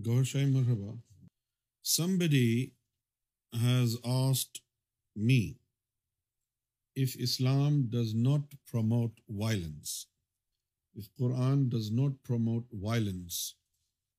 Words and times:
Gaur 0.00 0.24
Shai 0.24 0.44
Marhaba. 0.44 0.98
Somebody 1.82 2.72
has 3.52 3.98
asked 4.04 4.62
me 5.14 5.58
if 6.96 7.14
Islam 7.16 7.88
does 7.90 8.14
not 8.14 8.54
promote 8.66 9.20
violence, 9.28 10.06
if 10.94 11.10
Quran 11.20 11.68
does 11.68 11.90
not 11.92 12.12
promote 12.22 12.64
violence, 12.72 13.56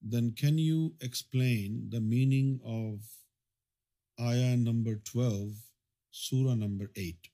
then 0.02 0.32
can 0.38 0.58
you 0.58 0.94
explain 1.02 1.88
the 1.90 2.02
meaning 2.02 2.60
of 2.76 3.10
ayah 4.28 4.56
number 4.56 4.96
12, 4.96 5.52
surah 6.12 6.56
number 6.56 6.92
8, 6.96 7.30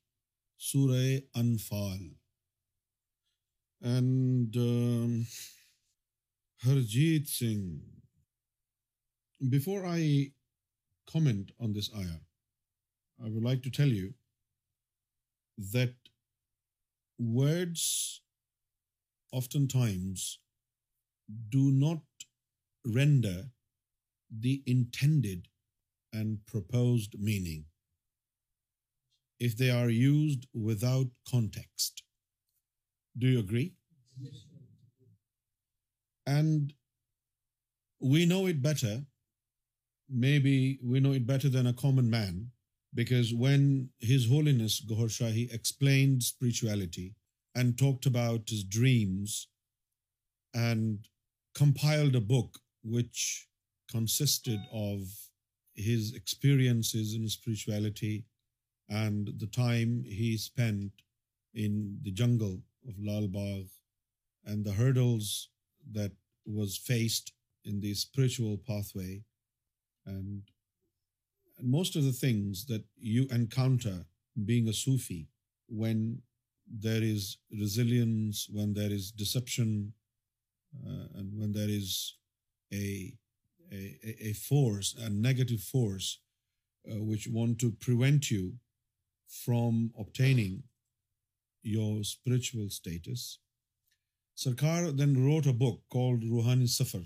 Surah 0.58 1.20
Anfal? 1.36 2.12
And 3.82 4.56
um, 4.58 5.26
Harjeet 6.64 7.28
Singh 7.28 7.82
before 9.48 9.86
I 9.86 10.32
comment 11.10 11.52
on 11.62 11.72
this 11.72 11.90
ayah, 11.96 12.20
I 13.24 13.30
would 13.30 13.44
like 13.44 13.64
to 13.64 13.72
tell 13.72 13.88
you 13.88 14.14
that 15.58 15.96
words 17.18 18.22
oftentimes 19.32 20.40
do 21.48 21.72
not 21.72 22.02
render 22.86 23.52
the 24.30 24.62
intended 24.66 25.48
and 26.12 26.46
proposed 26.46 27.16
meaning 27.18 27.64
if 29.40 29.58
they 29.58 29.72
are 29.72 29.90
used 29.90 30.48
without 30.54 31.08
context. 31.26 32.04
Do 33.18 33.28
you 33.28 33.40
agree? 33.40 33.74
Yes. 34.20 34.44
And 36.26 36.74
we 38.02 38.26
know 38.26 38.46
it 38.46 38.62
better 38.62 38.98
maybe 40.10 40.80
we 40.84 41.00
know 41.00 41.12
it 41.12 41.28
better 41.28 41.50
than 41.50 41.68
a 41.68 41.74
common 41.74 42.10
man, 42.10 42.52
because 42.94 43.34
when 43.34 43.90
His 44.00 44.28
Holiness 44.28 44.82
Ghaur 44.82 45.08
Shahi 45.08 45.52
explained 45.54 46.24
spirituality 46.24 47.16
and 47.56 47.78
talked 47.78 48.06
about 48.06 48.50
his 48.50 48.64
dreams 48.64 49.48
and 50.54 51.08
compiled 51.56 52.16
a 52.16 52.22
book 52.22 52.60
which 52.84 53.48
consisted 53.92 54.60
of 54.72 55.02
his 55.76 56.14
experiences 56.16 57.16
in 57.16 57.28
spirituality 57.28 58.26
and 58.88 59.30
the 59.38 59.48
time 59.48 60.04
he 60.06 60.38
spent 60.38 60.92
in 61.54 61.98
the 62.02 62.12
jungle 62.12 62.60
of 62.88 62.96
Lal 63.00 63.28
Bagh 63.28 63.70
and 64.46 64.64
the 64.64 64.74
hurdles 64.74 65.50
that 65.92 66.12
was 66.46 66.78
faced 66.78 67.34
in 67.66 67.82
the 67.82 67.94
spiritual 67.94 68.58
pathway, 68.58 69.18
most 71.76 71.98
of 71.98 72.04
the 72.04 72.12
things 72.20 72.64
that 72.70 72.86
you 73.14 73.24
encounter 73.32 74.02
being 74.50 74.68
a 74.68 74.74
Sufi 74.74 75.24
when 75.82 76.00
there 76.84 77.02
is 77.14 77.26
resilience 77.62 78.50
when 78.54 78.76
there 78.76 78.92
is 78.96 79.12
deception 79.24 79.72
when 81.40 81.54
there 81.56 81.76
is 81.76 81.98
negative 85.12 85.58
force 85.70 86.16
which 87.10 87.28
want 87.34 87.60
to 87.62 87.72
prevent 87.86 88.32
you 88.32 88.50
from 89.44 89.86
obtaining 89.94 90.60
your 91.76 92.00
spiritual 92.00 92.62
status 92.66 93.28
Sarkar 94.44 94.92
then 95.00 95.16
wrote 95.26 95.48
a 95.48 95.54
book 95.64 95.88
called 95.92 96.24
روحانی 96.30 96.66
سفر 96.78 97.02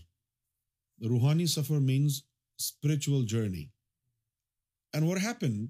روحانی 1.10 1.46
سفر 1.58 1.78
means 1.88 2.22
spiritual 2.68 3.24
journey. 3.24 3.70
And 4.94 5.08
what 5.08 5.18
happened 5.18 5.70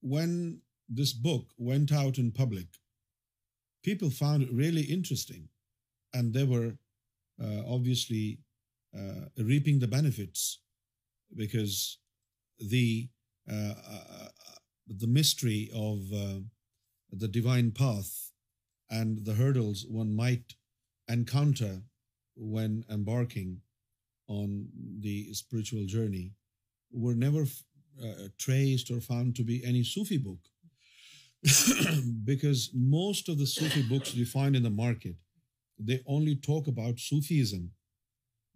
when 0.00 0.60
this 0.88 1.12
book 1.12 1.46
went 1.56 1.92
out 1.92 2.18
in 2.18 2.30
public, 2.32 2.68
people 3.82 4.10
found 4.10 4.42
it 4.42 4.52
really 4.52 4.82
interesting, 4.82 5.48
and 6.12 6.34
they 6.34 6.44
were 6.44 6.72
uh, 7.42 7.60
obviously 7.76 8.40
uh, 8.98 9.24
reaping 9.38 9.78
the 9.78 9.92
benefits, 9.98 10.60
because 11.34 11.98
the 12.58 13.08
uh, 13.52 13.74
mystery 15.06 15.70
of 15.88 15.98
the 17.22 17.32
divine 17.38 17.70
path 17.70 18.32
and 18.90 19.24
the 19.24 19.34
hurdles 19.34 19.84
one 19.88 20.14
might 20.14 20.56
encounter 21.08 21.82
when 22.34 22.84
embarking 22.90 23.52
on 24.28 24.66
the 25.00 25.32
spiritual 25.34 25.84
journey 25.86 26.32
were 26.92 27.14
never 27.14 27.46
uh, 28.02 28.28
traced 28.38 28.90
or 28.90 29.00
found 29.00 29.36
to 29.36 29.44
be 29.44 29.64
any 29.64 29.82
Sufi 29.82 30.16
book 30.16 30.50
because 32.24 32.70
most 32.74 33.28
of 33.28 33.38
the 33.38 33.46
Sufi 33.46 33.82
books 33.82 34.14
you 34.14 34.26
find 34.26 34.56
in 34.56 34.62
the 34.62 34.70
market, 34.70 35.16
they 35.78 36.00
only 36.06 36.34
talk 36.34 36.66
about 36.66 36.98
Sufism. 36.98 37.72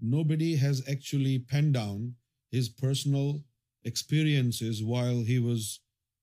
Nobody 0.01 0.57
has 0.57 0.83
actually 0.91 1.39
penned 1.39 1.75
down 1.75 2.15
his 2.51 2.69
personal 2.69 3.43
experiences 3.85 4.83
while 4.83 5.23
he 5.23 5.39
was 5.39 5.81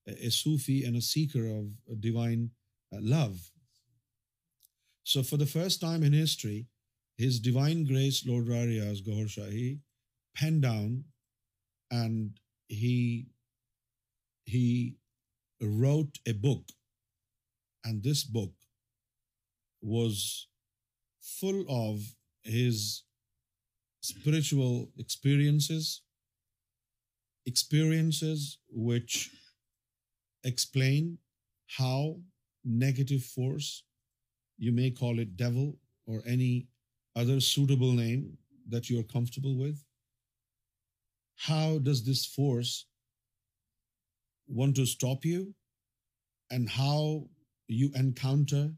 a 0.07 0.29
Sufi 0.29 0.83
and 0.83 0.95
a 0.95 1.01
seeker 1.01 1.45
of 1.45 1.67
uh, 1.89 1.95
divine 1.99 2.51
uh, 2.93 2.99
love. 3.01 3.51
So 5.03 5.23
for 5.23 5.38
the 5.38 5.45
first 5.45 5.79
time 5.81 6.03
in 6.03 6.13
history, 6.13 6.65
his 7.25 7.39
divine 7.44 7.83
grace 7.89 8.25
Lord Ra 8.25 8.66
Riaz 8.67 8.97
Gohar 9.05 9.28
Shahi 9.35 9.73
pen 10.39 10.59
down 10.61 10.97
and 12.00 12.39
he 12.81 13.31
wrote 15.83 16.17
a 16.27 16.33
book 16.41 16.72
and 17.85 18.03
this 18.11 18.25
book 18.35 18.53
was 19.95 20.19
full 21.31 21.61
of 21.77 22.01
his 22.57 22.81
spiritual 24.09 24.61
experiences 25.00 25.89
experiences 27.50 28.47
which 28.91 29.17
explain 30.47 31.13
how 31.79 32.06
negative 32.88 33.17
force 33.33 33.72
you 34.66 34.73
may 34.75 34.89
call 35.00 35.19
it 35.22 35.38
devil 35.45 35.69
or 36.09 36.19
any 36.29 36.56
other 37.17 37.39
suitable 37.39 37.93
name 37.93 38.38
that 38.69 38.89
you're 38.89 39.09
comfortable 39.15 39.55
with? 39.57 39.83
How 41.38 41.79
does 41.79 42.05
this 42.05 42.25
force 42.25 42.85
want 44.47 44.75
to 44.75 44.85
stop 44.85 45.25
you, 45.25 45.53
and 46.51 46.69
how 46.69 47.27
you 47.67 47.91
encounter 47.95 48.69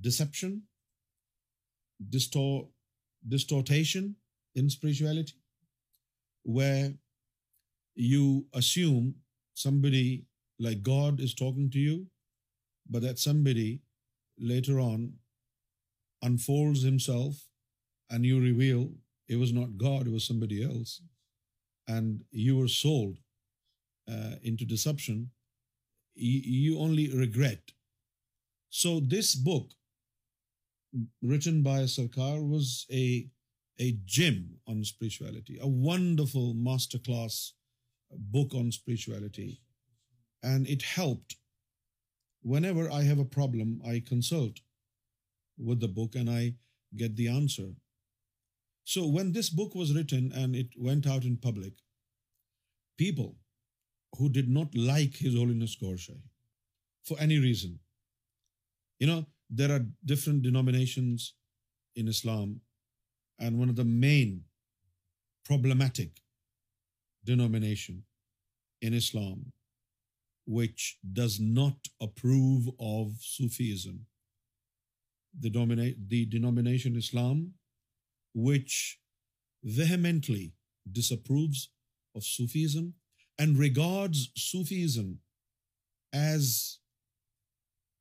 deception, 0.00 0.62
distortion 3.28 4.16
in 4.54 4.68
spirituality, 4.68 5.34
where 6.42 6.92
you 7.94 8.46
assume 8.54 9.14
somebody 9.54 10.26
like 10.58 10.82
God 10.82 11.20
is 11.20 11.32
talking 11.32 11.70
to 11.70 11.78
you, 11.78 12.06
but 12.90 13.00
that 13.00 13.18
somebody 13.18 13.80
later 14.38 14.80
on 14.80 15.12
unfolds 16.26 16.82
himself 16.82 17.46
and 18.10 18.24
you 18.24 18.40
reveal 18.40 18.92
it 19.28 19.38
was 19.42 19.52
not 19.52 19.76
God, 19.76 20.06
it 20.06 20.12
was 20.12 20.26
somebody 20.26 20.58
else, 20.64 21.00
and 21.86 22.24
you 22.30 22.56
were 22.56 22.68
sold 22.68 23.18
uh, 24.08 24.34
into 24.42 24.70
deception, 24.72 25.30
you 26.14 26.78
only 26.78 27.08
regret. 27.14 27.72
So 28.70 29.00
this 29.00 29.34
book, 29.34 29.72
written 31.22 31.62
by 31.62 31.78
Sarkar, 31.94 32.38
was 32.54 32.86
a 32.90 33.90
gem 34.04 34.60
on 34.66 34.84
spirituality, 34.84 35.58
a 35.60 35.68
wonderful 35.68 36.54
masterclass 36.54 37.50
book 38.36 38.54
on 38.54 38.70
spirituality. 38.72 39.60
And 40.42 40.66
it 40.66 40.82
helped. 40.82 41.36
Whenever 42.42 42.88
I 42.98 43.02
have 43.02 43.18
a 43.22 43.32
problem, 43.38 43.80
I 43.94 44.00
consult 44.14 44.54
with 45.58 45.80
the 45.80 45.88
book 45.88 46.14
and 46.14 46.30
I 46.30 46.54
get 46.94 47.16
the 47.16 47.28
answer. 47.28 47.74
So 48.84 49.06
when 49.06 49.32
this 49.32 49.50
book 49.50 49.74
was 49.74 49.94
written 49.94 50.32
and 50.32 50.54
it 50.54 50.68
went 50.78 51.06
out 51.06 51.24
in 51.24 51.36
public, 51.36 51.74
people 52.96 53.36
who 54.18 54.28
did 54.28 54.48
not 54.48 54.74
like 54.74 55.16
His 55.16 55.34
Holiness 55.34 55.76
Gaur 55.76 55.94
Shahi 55.94 56.22
for 57.04 57.18
any 57.18 57.38
reason. 57.38 57.80
You 58.98 59.08
know, 59.08 59.26
there 59.50 59.72
are 59.72 59.86
different 60.04 60.42
denominations 60.42 61.34
in 61.94 62.08
Islam, 62.08 62.60
and 63.38 63.58
one 63.58 63.68
of 63.68 63.76
the 63.76 63.84
main 63.84 64.42
problematic 65.44 66.20
denomination 67.24 68.04
in 68.80 68.94
Islam, 68.94 69.52
which 70.46 70.98
does 71.12 71.38
not 71.40 71.76
approve 72.00 72.68
of 72.78 73.16
Sufism, 73.20 74.04
the 75.38 76.26
denomination 76.28 76.96
Islam, 76.96 77.52
which 78.34 78.98
vehemently 79.62 80.54
disapproves 80.90 81.70
of 82.14 82.24
Sufism 82.24 82.94
and 83.38 83.58
regards 83.58 84.30
Sufism 84.36 85.20
as 86.12 86.78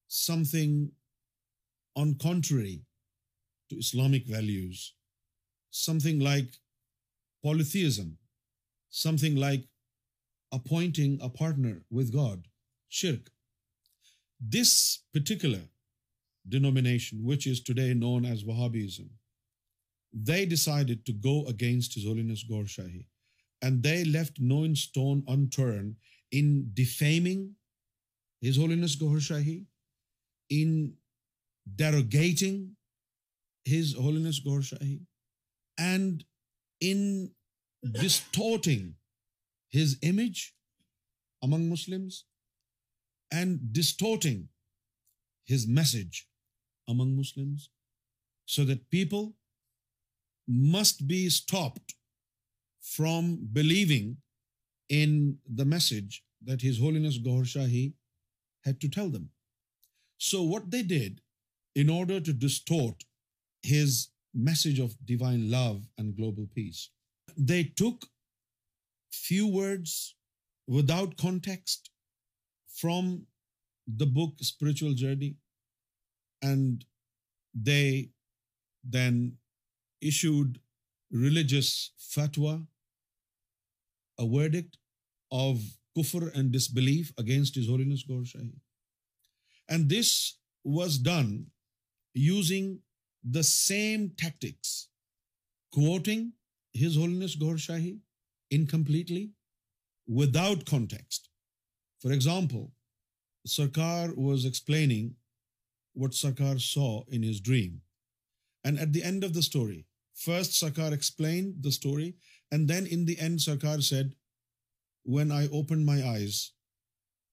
something 0.08 0.92
on 1.96 2.16
contrary 2.16 2.86
to 3.70 3.78
Islamic 3.78 4.26
values, 4.26 4.94
something 5.72 6.20
like 6.20 6.56
polytheism, 7.44 8.18
something 8.90 9.36
like 9.36 9.68
appointing 10.52 11.18
a 11.22 11.30
partner 11.30 11.84
with 11.90 12.14
God, 12.14 12.48
shirk. 12.88 13.32
This 14.40 15.02
particular 15.14 15.64
denomination 16.54 17.22
which 17.26 17.46
is 17.48 17.60
known 18.00 18.24
as 18.26 18.44
Wahhabism 18.48 19.08
they 20.28 20.44
decided 20.50 20.92
to 21.06 21.14
go 21.24 21.34
against 21.50 21.98
they 23.84 23.94
left 24.04 24.40
no 24.40 24.62
stones 24.64 25.96
in 26.32 26.74
defaming 26.76 27.52
his 28.58 29.00
image 40.10 40.40
among 41.42 41.92
and 43.32 43.60
distorting 43.78 44.42
his 45.52 45.66
message 45.80 46.10
among 46.88 47.16
Muslims, 47.16 47.70
so 48.46 48.64
that 48.64 48.90
people 48.90 49.36
must 50.48 51.08
be 51.08 51.30
stopped 51.30 51.96
from 52.80 53.48
believing 53.52 54.18
in 54.90 55.40
the 55.48 55.66
message 55.66 56.24
that 56.42 56.62
His 56.62 56.80
Holiness 56.80 57.18
Gaur 57.18 57.42
Shahi 57.42 57.94
had 58.64 58.80
to 58.82 58.90
tell 58.90 59.10
them. 59.10 59.30
So 60.18 60.44
what 60.44 60.70
they 60.70 60.84
did 60.84 61.22
in 61.74 61.90
order 61.90 62.20
to 62.20 62.34
distort 62.34 63.04
his 63.62 64.10
message 64.34 64.80
of 64.80 64.96
divine 65.06 65.50
love 65.52 65.88
and 65.98 66.16
global 66.16 66.48
peace, 66.54 66.92
they 67.36 67.64
took 67.64 68.06
few 69.12 69.48
words 69.48 70.16
without 70.68 71.18
context 71.18 71.90
from 72.68 73.26
the 73.88 74.06
book 74.06 74.34
Spiritual 74.42 74.94
Journey 74.94 75.34
and 76.44 76.84
they 77.66 77.82
then 78.94 79.18
issued 80.10 80.58
religious 81.24 81.70
fatwa 82.14 82.56
verdict 84.34 84.78
of 85.40 85.58
کفر 86.00 86.28
and 86.34 86.54
disbelief 86.74 87.12
against 87.18 87.58
his 87.58 87.68
holiness 87.70 88.06
Shahi 88.30 88.50
and 89.68 89.92
this 89.92 90.14
was 90.78 90.98
done 91.06 91.36
using 92.20 92.76
the 93.36 93.42
same 93.52 94.08
tactics 94.22 94.76
quoting 95.76 96.30
his 96.86 96.98
holiness 96.98 97.36
Gohar 97.42 97.58
Shahi 97.68 97.96
incompletely 98.58 99.26
without 100.22 100.64
context 100.70 101.28
for 102.04 102.12
example 102.12 102.66
Sarkar 103.58 104.10
was 104.26 104.46
explaining 104.46 105.12
what 105.96 106.12
Sakar 106.12 106.60
saw 106.60 107.04
in 107.10 107.24
his 107.24 107.40
dream. 107.40 107.82
And 108.64 108.78
at 108.78 108.94
the 108.94 109.04
end 109.04 109.24
of 109.24 109.34
the 109.34 109.42
story, 109.42 109.86
first 110.14 110.52
Sakar 110.52 110.92
explained 110.92 111.56
the 111.62 111.72
story, 111.72 112.16
and 112.52 112.68
then 112.68 112.86
in 112.86 113.06
the 113.06 113.18
end 113.18 113.40
Sakar 113.40 113.82
said, 113.82 114.16
when 115.04 115.32
I 115.32 115.48
opened 115.48 115.86
my 115.86 116.06
eyes, 116.06 116.52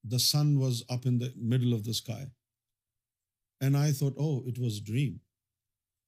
the 0.04 0.18
sun 0.18 0.58
was 0.58 0.84
up 0.88 1.06
in 1.06 1.18
the 1.18 1.32
middle 1.36 1.72
of 1.72 1.84
the 1.84 1.94
sky. 1.94 2.26
And 3.60 3.76
I 3.76 3.92
thought, 3.92 4.14
oh, 4.18 4.42
it 4.46 4.58
was 4.58 4.78
a 4.78 4.84
dream. 4.84 5.20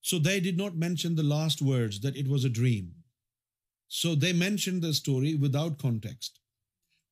So 0.00 0.19
they 0.19 0.40
did 0.40 0.56
not 0.56 0.76
mention 0.76 1.14
the 1.14 1.22
last 1.22 1.62
words 1.62 2.00
that 2.00 2.16
it 2.16 2.28
was 2.28 2.44
a 2.44 2.49
dream. 2.49 2.93
So 3.88 4.14
they 4.14 4.32
mentioned 4.32 4.82
the 4.82 4.93
story 4.93 5.34
without 5.34 5.78
context. 5.78 6.40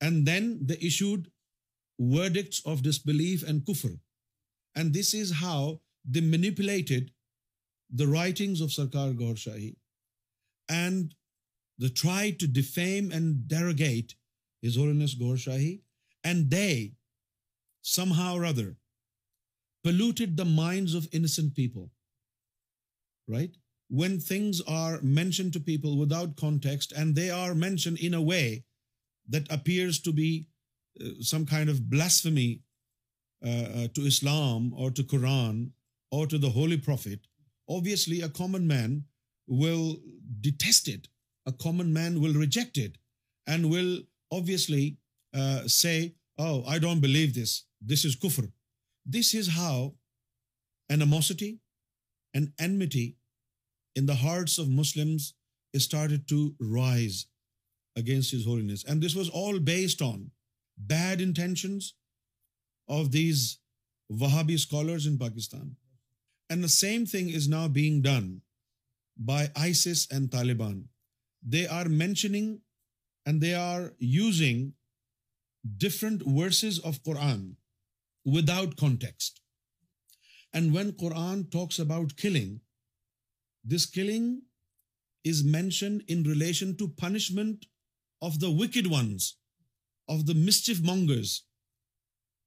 And 0.00 0.26
then 0.26 0.60
they 0.62 0.78
issued 0.81 1.31
verdicts 1.99 2.62
of 2.64 2.82
disbelief 2.82 3.43
and 3.43 3.64
kufr. 3.64 3.99
And 4.75 4.93
this 4.93 5.14
is 5.14 5.40
how 5.40 5.81
they 6.04 6.20
manipulated 6.20 7.10
the 7.90 8.06
writings 8.06 8.60
of 8.60 8.70
Sarkar 8.70 9.16
Gaur 9.16 9.34
Shahi, 9.34 9.76
and 10.69 11.14
they 11.78 11.90
tried 11.90 12.38
to 12.40 12.46
defame 12.46 13.10
and 13.10 13.46
derogate 13.46 14.14
His 14.62 14.76
Holiness 14.76 15.14
Gaur 15.14 15.34
Shahi, 15.34 15.82
and 16.25 16.50
they 16.50 16.94
somehow 17.82 18.37
or 18.37 18.44
other 18.46 18.76
polluted 19.84 20.37
the 20.37 20.46
minds 20.46 20.94
of 20.94 21.08
innocent 21.12 21.54
people, 21.54 21.90
right? 23.28 23.54
When 23.90 24.19
things 24.19 24.62
are 24.66 25.02
mentioned 25.02 25.52
to 25.54 25.60
people 25.60 25.99
without 25.99 26.37
context 26.37 26.93
and 26.93 27.14
they 27.14 27.28
are 27.28 27.54
mentioned 27.54 27.99
in 27.99 28.14
a 28.14 28.22
way 28.22 28.64
that 29.28 29.50
appears 29.50 30.00
to 30.02 30.12
be 30.12 30.49
uh, 31.00 31.22
some 31.26 31.44
kind 31.44 31.69
of 31.69 31.90
blasphemy 31.90 32.60
uh, 33.44 33.50
uh, 33.50 33.87
to 33.93 34.02
Islam 34.06 34.72
or 34.76 34.90
to 34.93 35.02
Quran 35.02 35.70
or 36.12 36.28
to 36.28 36.38
the 36.38 36.50
Holy 36.50 36.76
Prophet, 36.76 37.25
obviously 37.69 38.20
a 38.20 38.28
common 38.28 38.69
man 38.69 39.02
will 39.49 39.96
detest 40.40 40.87
it. 40.87 41.08
A 41.46 41.52
common 41.62 41.93
man 41.93 42.20
will 42.22 42.34
reject 42.34 42.76
it 42.78 42.99
and 43.49 43.69
will 43.69 43.96
obviously 44.31 44.96
uh, 45.34 45.66
say, 45.66 46.14
oh, 46.38 46.62
I 46.75 46.78
don't 46.78 47.00
believe 47.00 47.34
this. 47.34 47.64
This 47.93 48.04
is 48.04 48.14
kufr. 48.16 48.46
This 49.04 49.34
is 49.34 49.49
how 49.56 49.94
animosity 50.88 51.58
and 52.32 52.52
enmity 52.60 53.16
in 53.96 54.06
the 54.06 54.20
hearts 54.26 54.56
of 54.56 54.69
Muslims 54.69 55.34
started 55.78 56.28
to 56.28 56.54
rise 56.60 57.26
against 57.96 58.31
His 58.31 58.44
Holiness. 58.44 58.84
And 58.84 59.02
this 59.02 59.16
was 59.16 59.28
all 59.31 59.58
based 59.58 60.00
on 60.00 60.31
bad 60.78 61.20
intentions 61.20 61.90
of 62.88 63.12
these 63.12 63.58
Wahhabi 64.10 64.58
scholars 64.58 65.06
in 65.06 65.19
Pakistan. 65.19 65.76
And 66.50 66.62
the 66.62 66.69
same 66.69 67.06
thing 67.06 67.28
is 67.28 67.49
now 67.49 67.69
being 67.69 68.02
done 68.02 68.43
by 69.16 69.50
ISIS 69.56 70.09
and 70.11 70.30
Taliban. 70.30 70.85
They 71.42 71.66
are 71.66 71.88
mentioning 71.88 72.61
and 73.25 73.40
they 73.40 73.54
are 73.54 73.92
using 73.99 74.75
different 75.76 76.23
verses 76.26 76.78
of 76.80 77.02
Quran 77.02 77.54
without 78.25 78.76
context. 78.76 79.40
And 80.52 80.75
when 80.75 80.92
Quran 80.92 81.50
talks 81.50 81.78
about 81.78 82.16
killing, 82.16 82.61
this 83.64 83.87
killing 83.87 84.42
is 85.25 85.44
mentioned 85.44 86.02
in 86.09 86.25
relation 86.25 86.76
to 86.78 86.88
punishment 86.88 87.66
of 88.21 88.40
the 88.40 88.50
wicked 88.50 88.88
ones, 88.88 89.37
of 90.09 90.26
the 90.26 90.35
mischief 90.35 90.82
mongers. 90.82 91.40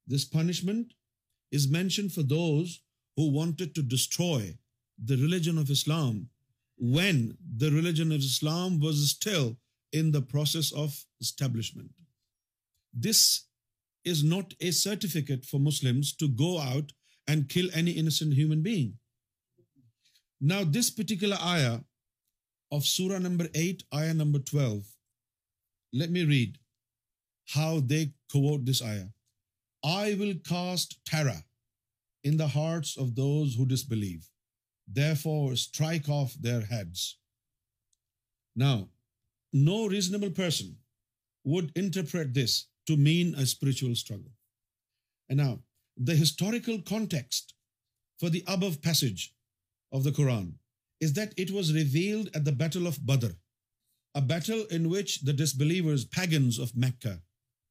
This 0.06 0.24
punishment 0.24 0.94
is 1.50 1.68
mentioned 1.68 2.12
for 2.12 2.22
those 2.22 2.80
who 3.16 3.32
wanted 3.32 3.74
to 3.74 3.82
destroy 3.82 4.54
the 5.04 5.16
religion 5.16 5.58
of 5.58 5.70
Islam 5.70 6.28
when 6.78 7.36
the 7.62 7.70
religion 7.70 8.12
of 8.12 8.20
Islam 8.20 8.78
was 8.78 9.10
still 9.10 9.56
in 9.92 10.12
the 10.12 10.22
process 10.22 10.72
of 10.72 10.94
establishment. 11.20 11.90
This 12.94 13.46
is 14.04 14.22
not 14.22 14.54
a 14.60 14.70
certificate 14.70 15.44
for 15.44 15.58
Muslims 15.58 16.14
to 16.16 16.28
go 16.28 16.60
out 16.60 16.92
and 17.26 17.48
kill 17.48 17.68
any 17.74 17.90
innocent 17.90 18.34
human 18.34 18.62
being. 18.62 18.94
Now, 20.40 20.62
this 20.62 20.90
particular 20.90 21.36
ayah 21.40 21.80
of 22.70 22.84
surah 22.84 23.18
number 23.18 23.48
8, 23.66 23.84
ayah 23.94 24.14
number 24.14 24.38
12, 24.38 24.86
let 25.92 26.10
me 26.10 26.24
read 26.24 26.58
how 27.54 27.80
they 27.80 28.12
quote 28.32 28.64
this 28.64 28.80
ayah. 28.80 29.04
I 29.88 30.16
will 30.18 30.34
cast 30.46 30.94
terror 31.06 31.44
in 32.24 32.38
the 32.38 32.52
hearts 32.54 32.96
of 33.02 33.14
those 33.14 33.54
who 33.54 33.66
disbelieve. 33.66 34.30
Therefore, 35.00 35.54
strike 35.54 36.08
off 36.08 36.34
their 36.46 36.62
heads. 36.62 37.18
Now, 38.56 38.88
no 39.52 39.86
reasonable 39.86 40.30
person 40.30 40.78
would 41.44 41.70
interpret 41.76 42.34
this 42.34 42.66
to 42.88 42.96
mean 42.96 43.36
a 43.36 43.46
spiritual 43.46 43.94
struggle. 43.94 44.32
And 45.28 45.38
now, 45.38 45.60
the 45.96 46.16
historical 46.16 46.80
context 46.80 47.54
for 48.18 48.28
the 48.28 48.42
above 48.48 48.82
passage 48.82 49.32
of 49.92 50.02
the 50.02 50.14
Quran 50.18 50.54
is 51.00 51.12
that 51.12 51.32
it 51.36 51.52
was 51.52 51.72
revealed 51.72 52.28
at 52.34 52.44
the 52.44 52.58
Battle 52.64 52.88
of 52.88 53.06
Badr, 53.06 53.34
a 54.16 54.26
battle 54.32 54.64
in 54.68 54.88
which 54.88 55.20
the 55.20 55.38
disbelievers, 55.44 56.04
pagans 56.04 56.58
of 56.58 56.76
Mecca, 56.76 57.14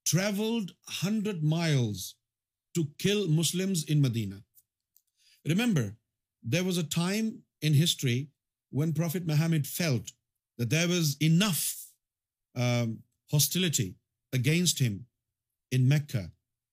traveled 0.06 0.72
100 0.88 1.44
miles 1.44 2.15
to 2.75 2.88
kill 3.00 3.27
Muslims 3.27 3.84
in 3.84 4.01
Medina. 4.01 4.44
Remember, 5.48 5.98
there 6.44 6.63
was 6.63 6.77
a 6.77 6.89
time 6.98 7.42
in 7.62 7.74
history 7.74 8.30
when 8.72 8.94
Prophet 8.94 9.25
Muhammad 9.27 9.68
felt 9.68 10.12
that 10.58 10.70
there 10.70 10.88
was 10.88 11.18
enough 11.20 11.62
um, 12.56 13.00
hostility 13.32 13.96
against 14.34 14.80
him 14.80 15.06
in 15.72 15.88
Mecca. 15.88 16.32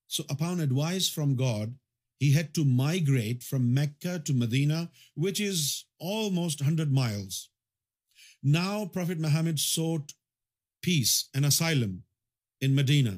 So 0.08 0.24
upon 0.28 0.60
advice 0.60 1.08
from 1.08 1.36
God, 1.36 1.74
he 2.18 2.32
had 2.32 2.54
to 2.54 2.64
migrate 2.64 3.42
from 3.42 3.74
Mecca 3.74 4.18
to 4.26 4.34
Medina, 4.34 4.90
which 5.14 5.40
is 5.40 5.86
almost 5.98 6.60
100 6.60 6.92
miles. 6.92 7.48
Now 8.42 8.86
Prophet 8.86 9.18
Muhammad 9.18 9.58
sought 9.60 10.12
peace 10.82 11.28
and 11.34 11.46
asylum 11.46 12.00
Medina 12.70 13.16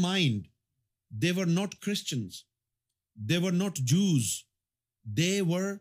mind 0.00 0.49
They 1.10 1.32
were 1.32 1.46
not 1.46 1.80
Christians. 1.80 2.44
They 3.16 3.38
were 3.38 3.52
not 3.52 3.74
Jews. 3.74 4.44
They 5.04 5.42
were 5.42 5.80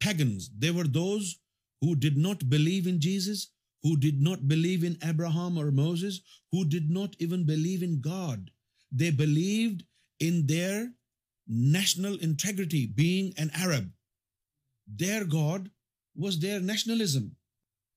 pagans. 0.00 0.50
They 0.58 0.70
were 0.70 0.84
those 0.84 1.38
who 1.80 1.94
did 1.94 2.16
not 2.16 2.48
believe 2.50 2.86
in 2.86 3.00
Jesus, 3.00 3.50
who 3.82 3.96
did 3.96 4.20
not 4.20 4.46
believe 4.48 4.82
in 4.82 4.98
Abraham 5.06 5.58
or 5.58 5.70
Moses, 5.70 6.20
who 6.50 6.64
did 6.64 6.90
not 6.90 7.14
even 7.18 7.46
believe 7.46 7.82
in 7.82 8.00
God. 8.00 8.50
They 8.90 9.10
believed 9.10 9.84
in 10.18 10.46
their 10.46 10.92
national 11.46 12.16
integrity, 12.16 12.86
being 12.86 13.34
an 13.38 13.50
Arab. 13.54 13.92
Their 14.88 15.24
God 15.24 15.70
was 16.16 16.38
their 16.38 16.60
nationalism. 16.60 17.36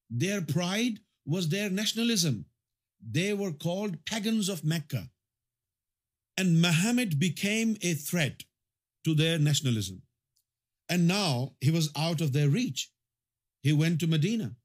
Their 0.09 0.41
pride 0.41 0.99
was 1.25 1.49
their 1.49 1.69
nationalism. 1.69 2.45
They 3.09 3.33
were 3.33 3.51
called 3.51 4.05
pagans 4.05 4.49
of 4.49 4.63
Mecca. 4.63 5.05
And 6.37 6.61
Muhammad 6.61 7.17
became 7.19 7.77
a 7.81 7.95
threat 7.95 8.43
to 9.03 9.15
their 9.15 9.39
nationalism. 9.39 10.03
And 10.87 11.07
now 11.07 11.55
he 11.59 11.71
was 11.71 11.91
out 11.97 12.21
of 12.21 12.31
their 12.31 12.47
reach. 12.47 12.91
He 13.63 13.73
went 13.73 13.99
to 13.99 14.07
Medina 14.07 14.55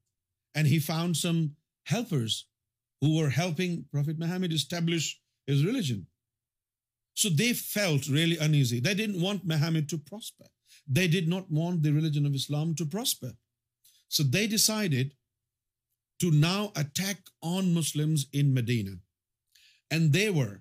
and 0.53 0.67
he 0.67 0.79
found 0.79 1.17
some 1.17 1.55
helpers 1.85 2.47
who 3.01 3.17
were 3.17 3.29
helping 3.29 3.85
Prophet 3.91 4.19
Muhammad 4.19 4.53
establish 4.53 5.19
his 5.47 5.65
religion. 5.65 6.05
So 7.15 7.29
they 7.29 7.53
felt 7.53 8.07
really 8.07 8.37
uneasy. 8.37 8.79
They 8.79 8.93
didn't 8.93 9.21
want 9.21 9.45
Muhammad 9.45 9.89
to 9.89 9.97
prosper. 9.97 10.45
They 10.87 11.07
did 11.07 11.27
not 11.27 11.51
want 11.51 11.83
the 11.83 11.91
religion 11.91 12.25
of 12.25 12.35
Islam 12.35 12.75
to 12.75 12.85
prosper. 12.85 13.33
So 14.09 14.23
they 14.23 14.47
decided 14.47 15.13
to 16.21 16.31
now 16.31 16.71
attack 16.75 17.17
on 17.41 17.73
Muslims 17.73 18.27
in 18.31 18.53
Medina. 18.53 18.91
And 19.89 20.13
they 20.13 20.29
were 20.29 20.51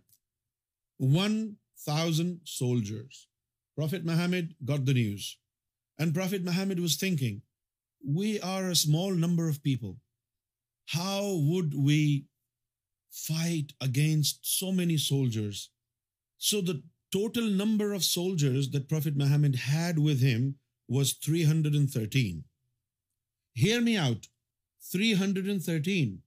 1,000 1.02 2.42
soldiers. 2.44 3.26
Prophet 3.74 4.04
Muhammad 4.04 4.54
got 4.64 4.84
the 4.84 4.94
news. 4.94 5.36
And 5.98 6.14
Prophet 6.14 6.44
Muhammad 6.44 6.78
was 6.78 6.94
thinking, 6.94 7.42
we 8.06 8.40
are 8.40 8.68
a 8.68 8.76
small 8.76 9.12
number 9.12 9.48
of 9.48 9.64
people. 9.64 9.96
How 10.86 11.40
would 11.50 11.74
we 11.74 12.26
fight 13.10 13.72
against 13.80 14.58
so 14.60 14.70
many 14.70 14.96
soldiers? 14.96 15.70
So 16.38 16.60
the 16.60 16.84
total 17.12 17.50
number 17.50 17.92
of 17.92 18.04
soldiers 18.04 18.70
that 18.70 18.88
Prophet 18.88 19.16
Muhammad 19.16 19.56
had 19.56 19.98
with 19.98 20.22
him 20.22 20.54
was 20.88 21.14
313. 21.14 22.44
Hear 23.54 23.80
me 23.80 23.96
out, 23.96 24.28
313. 24.92 26.18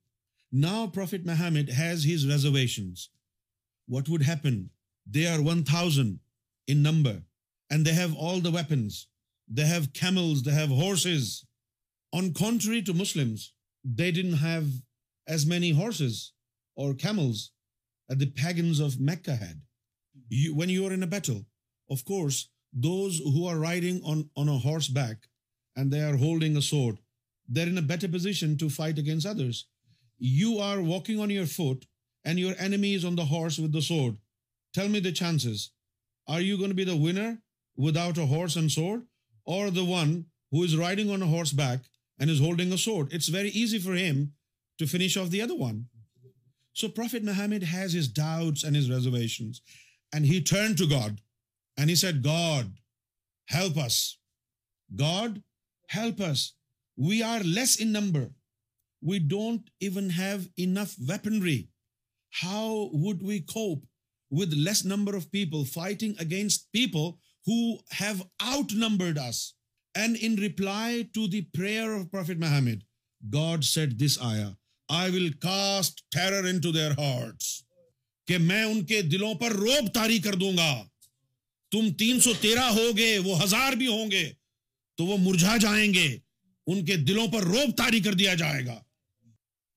Now 0.51 0.87
Prophet 0.87 1.25
Muhammad 1.25 1.69
has 1.69 2.03
his 2.03 2.27
reservations 2.27 3.03
what 3.87 4.09
would 4.09 4.23
happen? 4.23 4.69
They 5.05 5.27
are 5.27 5.41
1,000 5.41 6.19
in 6.67 6.81
number, 6.81 7.21
and 7.69 7.85
they 7.85 7.93
have 7.93 8.15
all 8.15 8.39
the 8.39 8.51
weapons. 8.51 9.07
They 9.47 9.65
have 9.65 9.93
camels, 9.93 10.43
they 10.43 10.51
have 10.51 10.69
horses. 10.69 11.45
On 12.11 12.33
contrary 12.33 12.81
to 12.83 12.93
Muslims, 12.93 13.53
they 13.83 14.11
didn't 14.11 14.37
have 14.37 14.67
as 15.27 15.45
many 15.45 15.71
horses 15.71 16.33
or 16.75 16.93
camels 16.93 17.51
as 18.09 18.17
the 18.17 18.25
pagans 18.25 18.79
of 18.79 18.99
Mecca 18.99 19.35
had. 19.35 19.61
When 20.51 20.69
you 20.69 20.85
are 20.87 20.93
in 20.93 21.03
a 21.03 21.13
battle, 21.15 21.45
of 21.89 22.03
course, 22.05 22.49
those 22.73 23.19
who 23.19 23.45
are 23.45 23.57
riding 23.57 24.01
on 24.03 24.49
a 24.49 24.57
horseback 24.57 25.17
and 25.75 25.91
they 25.91 26.01
are 26.01 26.17
holding 26.17 26.57
a 26.57 26.61
sword, 26.61 26.99
they're 27.47 27.67
in 27.67 27.77
a 27.77 27.91
better 27.91 28.07
position 28.07 28.57
to 28.57 28.69
fight 28.69 28.97
against 28.97 29.27
others. 29.27 29.67
You 30.17 30.57
are 30.57 30.81
walking 30.81 31.19
on 31.19 31.29
your 31.29 31.45
foot 31.45 31.83
and 32.25 32.39
your 32.39 32.55
enemy 32.57 32.93
is 32.95 33.05
on 33.05 33.15
the 33.15 33.25
horse 33.25 33.57
with 33.59 33.71
the 33.71 33.81
sword. 33.81 34.17
Tell 34.73 34.89
me 34.89 34.99
the 34.99 35.11
chances. 35.11 35.71
Are 36.27 36.41
you 36.41 36.57
going 36.57 36.71
to 36.71 36.81
be 36.83 36.83
the 36.83 36.97
winner 36.97 37.37
without 37.77 38.17
a 38.17 38.25
horse 38.25 38.55
and 38.55 38.71
sword, 38.71 39.03
or 39.45 39.69
the 39.69 39.85
one 39.85 40.25
who 40.51 40.63
is 40.63 40.75
riding 40.75 41.11
on 41.11 41.21
a 41.21 41.27
horseback 41.27 41.81
and 42.19 42.29
is 42.29 42.39
holding 42.39 42.73
a 42.73 42.77
sword? 42.77 43.09
It's 43.11 43.27
very 43.27 43.49
easy 43.49 43.77
for 43.77 43.93
him 43.93 44.33
to 44.79 44.87
finish 44.87 45.15
off 45.15 45.29
the 45.29 45.41
other 45.41 45.55
one. 45.55 45.85
So 46.73 46.89
Prophet 46.89 47.23
Muhammad 47.23 47.63
has 47.63 47.93
his 47.93 48.07
doubts 48.07 48.63
and 48.63 48.75
his 48.75 48.89
reservations, 48.89 49.61
and 50.11 50.25
he 50.25 50.41
turned 50.41 50.77
to 50.79 50.87
God 50.87 51.21
and 51.77 51.89
he 51.89 51.95
said, 51.95 52.23
God, 52.23 52.73
help 53.45 53.77
us. 53.77 54.17
God, 54.93 55.43
help 55.87 56.19
us. 56.19 56.53
We 56.97 57.21
are 57.21 57.39
less 57.41 57.77
in 57.77 57.91
number. 57.91 58.31
We 59.01 59.19
don't 59.19 59.69
even 59.79 60.09
have 60.09 60.49
enough 60.57 60.95
weaponry. 60.97 61.61
How 62.43 62.87
cast 62.87 63.23
we 63.27 63.39
cope 63.53 63.83
their 64.53 64.73
number 64.85 65.17
کہ 78.27 78.37
میں 78.39 78.61
ان 78.63 78.85
کے 78.85 79.01
دلوں 79.09 79.33
پر 79.39 79.51
روب 79.55 79.91
تاری 79.93 80.17
کر 80.21 80.33
دوں 80.39 80.51
گا 80.57 80.71
تم 81.71 81.91
تین 81.99 82.19
سو 82.21 82.31
تیرہ 82.41 82.59
ہو 82.77 82.89
وہ 83.25 83.41
ہزار 83.43 83.73
بھی 83.79 83.87
ہوں 83.87 84.11
گے 84.11 84.29
تو 84.97 85.05
وہ 85.05 85.17
مرجھا 85.21 85.55
جائیں 85.61 85.93
گے 85.93 86.07
ان 86.71 86.83
کے 86.85 86.95
دلوں 87.07 87.27
پر 87.31 87.43
روب 87.53 87.75
تاری 87.77 87.99
کر 88.01 88.13
دیا 88.21 88.33
جائے 88.43 88.65
گا 88.65 88.81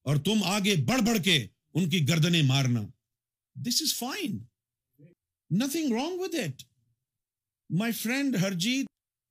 اور 0.09 0.17
تم 0.25 0.43
آگے 0.57 0.75
بڑھ 0.91 1.00
بڑھ 1.07 1.19
کے 1.25 1.38
ان 1.77 1.89
کی 1.91 2.07
گردنیں 2.09 2.43
مارنا 2.47 2.81
this 3.69 3.81
is 3.83 3.95
fine 3.99 4.37
nothing 5.63 5.93
wrong 5.93 6.21
with 6.21 6.35
it 6.43 6.63
my 7.79 7.93
friend 8.03 8.37
Harjeet 8.43 8.87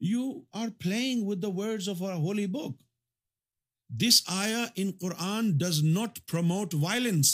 you 0.10 0.30
are 0.62 0.68
playing 0.80 1.24
with 1.28 1.42
the 1.44 1.48
word 1.62 1.88
of 1.90 2.02
our 2.10 2.14
holy 2.26 2.46
book 2.56 2.76
this 4.04 4.22
آیا 4.42 4.64
in 4.82 4.92
Quran 5.02 5.52
does 5.58 5.82
not 5.84 6.20
promote 6.32 6.74
violence 6.82 7.32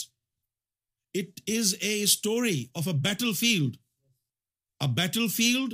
it 1.21 1.41
is 1.57 1.75
a 1.87 2.01
story 2.03 2.63
of 2.79 2.87
a 2.87 2.91
battle 3.07 3.33
field 3.39 5.27
field 5.35 5.73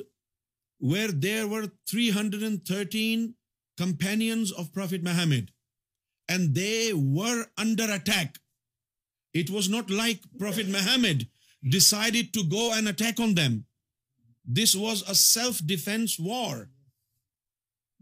where 0.91 1.09
there 1.23 1.43
were 1.51 1.63
three 1.91 2.09
hundred 2.15 2.43
and 2.43 2.65
thirteen 2.67 3.31
of 4.59 4.73
prophet 4.73 5.03
Muhammad 5.03 5.51
and 6.31 6.55
they 6.55 6.71
were 7.15 7.43
under 7.63 7.89
attack 7.93 8.37
to 9.33 9.61
go 12.51 12.69
and 12.73 12.87
attack 12.87 13.21
on 13.21 13.35
them 13.37 13.59
this 14.61 14.75
was 14.75 15.03
a 15.07 15.13
self 15.13 15.59
defence 15.69 16.15
war 16.27 16.63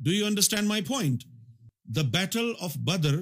do 0.04 0.12
you 0.14 0.26
understand 0.26 0.68
my 0.68 0.82
point 0.88 1.24
the 1.96 2.02
battle 2.20 2.52
of 2.66 2.78
Badr 2.92 3.16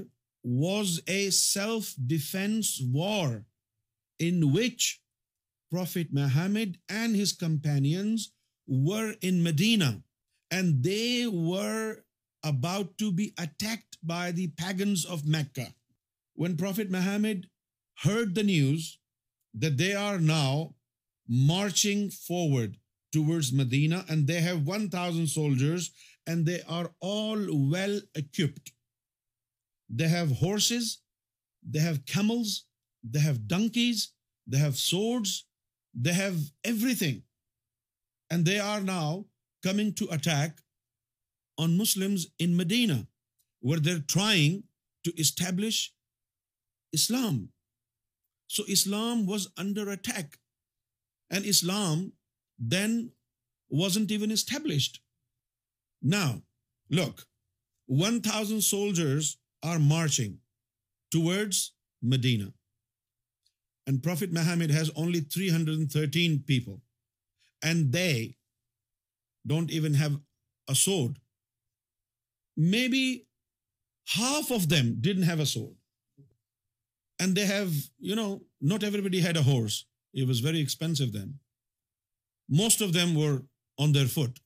was 0.62 1.00
a 1.10 1.30
self 1.42 1.94
defence 2.12 2.72
war 2.96 3.38
which 4.54 4.86
prophet 5.72 6.14
Muhammad 6.14 6.76
and 6.88 7.22
of 15.12 15.24
Mecca 15.26 15.64
when 16.42 16.56
prophet 16.58 16.92
Muhammad 16.92 17.46
heard 18.04 18.36
the 18.36 18.44
news 18.44 19.00
that 19.54 19.78
they 19.78 19.94
are 19.94 20.20
now 20.20 20.76
marching 21.28 22.10
forward 22.10 22.78
towards 23.12 23.54
Medina, 23.54 24.06
and 24.10 24.28
they 24.28 24.42
have 24.42 24.68
1,000 24.68 25.28
soldiers, 25.28 25.92
and 26.28 26.46
they 26.46 26.62
are 26.68 26.92
all 27.00 27.70
well 27.72 28.02
equipped. 28.16 28.74
They 29.90 30.10
have 30.10 30.40
horses, 30.40 31.00
they 31.64 31.80
have 31.80 32.06
camels, 32.06 32.66
they 33.04 33.22
have 33.22 33.48
donkeys, 33.48 34.12
they 34.46 34.58
have 34.58 34.76
swords, 34.76 35.46
they 35.94 36.14
have 36.14 36.38
everything. 36.64 37.24
And 38.30 38.46
they 38.46 38.60
are 38.60 38.82
now 38.82 39.26
coming 39.64 39.94
to 39.94 40.12
attack 40.12 40.60
on 41.58 41.78
Muslims 41.78 42.28
in 42.38 42.58
Medina, 42.58 43.08
where 43.62 43.80
they're 43.80 44.00
trying 44.00 44.64
to 45.06 45.14
establish 45.18 45.94
Islam. 46.92 47.44
So 48.48 48.64
Islam 48.70 49.26
was 49.26 49.50
under 49.58 49.90
attack, 49.90 50.40
and 51.30 51.46
Islam 51.46 52.14
then 52.60 53.12
wasn't 53.70 54.12
even 54.12 54.32
established. 54.32 55.02
Now, 56.02 56.44
look, 56.90 57.26
1,000 57.88 58.62
soldiers 58.62 59.38
are 59.64 59.80
marching 59.80 60.40
towards 61.12 61.74
Medina, 62.02 62.54
and 63.88 64.04
Prophet 64.04 64.32
Muhammad 64.32 64.70
has 64.70 64.92
only 64.96 65.22
313 65.22 66.44
people, 66.46 66.82
and 67.64 67.92
they 67.92 68.38
don't 69.48 69.72
even 69.72 69.96
have 69.96 70.20
a 70.68 70.76
sword. 70.76 71.18
Maybe 72.56 73.28
half 74.08 74.52
of 74.52 74.70
them 74.70 74.98
didn't 75.02 75.30
have 75.32 75.40
a 75.40 75.48
sword. 75.48 75.74
And 77.20 77.36
they 77.36 77.46
have, 77.46 77.74
not 78.62 78.84
everybody 78.84 79.22
had 79.22 79.38
a 79.38 79.44
horse. 79.44 79.86
It 80.14 80.28
was 80.28 80.40
very 80.42 80.60
expensive 80.60 81.14
then. 81.14 81.36
Most 82.50 82.82
of 82.82 82.94
them 82.94 83.16
were 83.16 83.44
on 83.80 83.94
their 83.94 84.06
foot. 84.06 84.40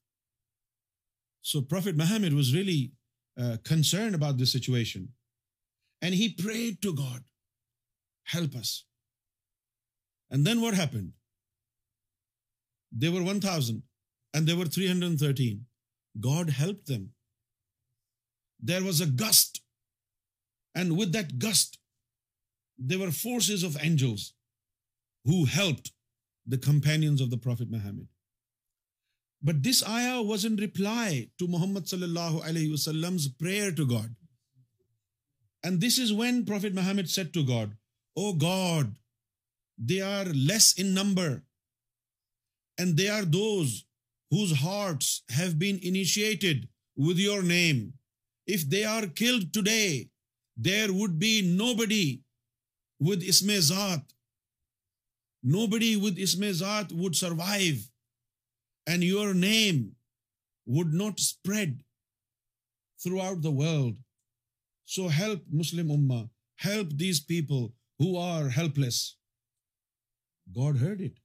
So 1.42 1.62
Prophet 1.62 1.98
Muhammad 1.98 2.34
was 2.34 2.54
really 2.54 2.92
uh, 3.40 3.58
concerned 3.64 4.16
about 4.16 4.38
this 4.38 4.52
situation. 4.52 5.10
And 6.02 6.14
he 6.14 6.34
prayed 6.34 6.82
to 6.82 6.94
God, 6.94 7.24
help 8.24 8.56
us. 8.56 8.86
And 10.30 10.46
then 10.46 10.62
what 10.62 10.74
happened? 10.74 11.14
They 12.92 13.10
were 13.10 13.24
1,000 13.24 13.84
and 14.34 14.48
they 14.48 14.54
were 14.54 14.66
313. 14.66 15.66
God 16.20 16.50
helped 16.50 16.88
them. 16.88 17.12
There 18.62 18.84
was 18.84 19.02
a 19.02 19.06
gust. 19.08 19.62
And 20.76 20.96
with 20.98 21.12
that 21.14 21.40
gust, 21.40 21.78
there were 22.88 23.10
forces 23.16 23.64
of 23.66 23.76
angels 23.84 24.32
who 25.30 25.42
helped 25.56 25.88
the 26.52 26.58
companions 26.66 27.22
of 27.22 27.32
the 27.32 27.38
prophet 27.44 27.70
Muhammad 27.72 28.06
but 29.48 29.56
this 29.66 29.84
آیا 29.88 30.16
was 30.28 30.46
in 30.46 30.58
reply 30.60 31.24
to 31.38 31.48
Muhammad 31.58 31.88
صلی 31.90 32.04
اللہ 32.04 32.38
علیہ 32.48 32.72
وسلم 32.74 33.18
prayer 33.40 33.70
to 33.78 33.86
God 33.90 34.14
and 35.64 35.84
this 35.86 36.00
is 36.04 36.12
when 36.20 36.44
prophet 36.46 36.74
Muhammad 36.76 37.08
said 37.16 37.34
to 37.34 37.44
God 37.48 37.74
O 38.22 38.32
God 38.42 38.94
they 39.90 40.00
are 40.12 40.34
less 40.34 40.74
in 40.78 40.94
number 40.96 41.38
and 42.78 42.98
they 42.98 43.08
are 43.10 43.24
those 43.34 43.74
whose 44.36 44.54
hearts 44.62 45.20
have 45.38 45.52
been 45.60 45.78
initiated 45.92 46.66
with 47.08 47.20
your 47.20 47.44
name 47.44 47.90
if 48.54 48.64
they 48.72 48.84
are 48.96 49.04
killed 49.18 49.54
today 49.64 49.82
there 50.66 50.90
would 51.02 51.12
be 51.22 51.40
nobody 51.80 52.08
with 53.08 53.24
us 53.30 53.42
میں 53.48 53.60
ذات 53.66 54.12
نو 55.52 55.66
بڑی 55.72 55.94
with 56.02 56.18
us 56.26 56.36
میں 56.38 56.52
ذات 56.62 56.92
would 57.04 57.16
survive 57.16 57.76
and 58.94 59.04
your 59.04 59.34
name 59.34 59.82
would 60.78 60.94
not 61.02 61.20
spread 61.20 61.78
throughout 63.26 63.44
the 63.44 63.50
world 63.60 64.02
so 64.96 65.08
help 65.20 65.44
Muslim 65.60 65.92
ummah 65.92 66.22
help 66.66 66.92
these 67.00 67.26
people 67.28 67.64
who 68.04 68.10
are 68.22 68.50
helpless 68.80 69.02
God 70.56 70.82
heard 70.82 71.02
it 71.06 71.20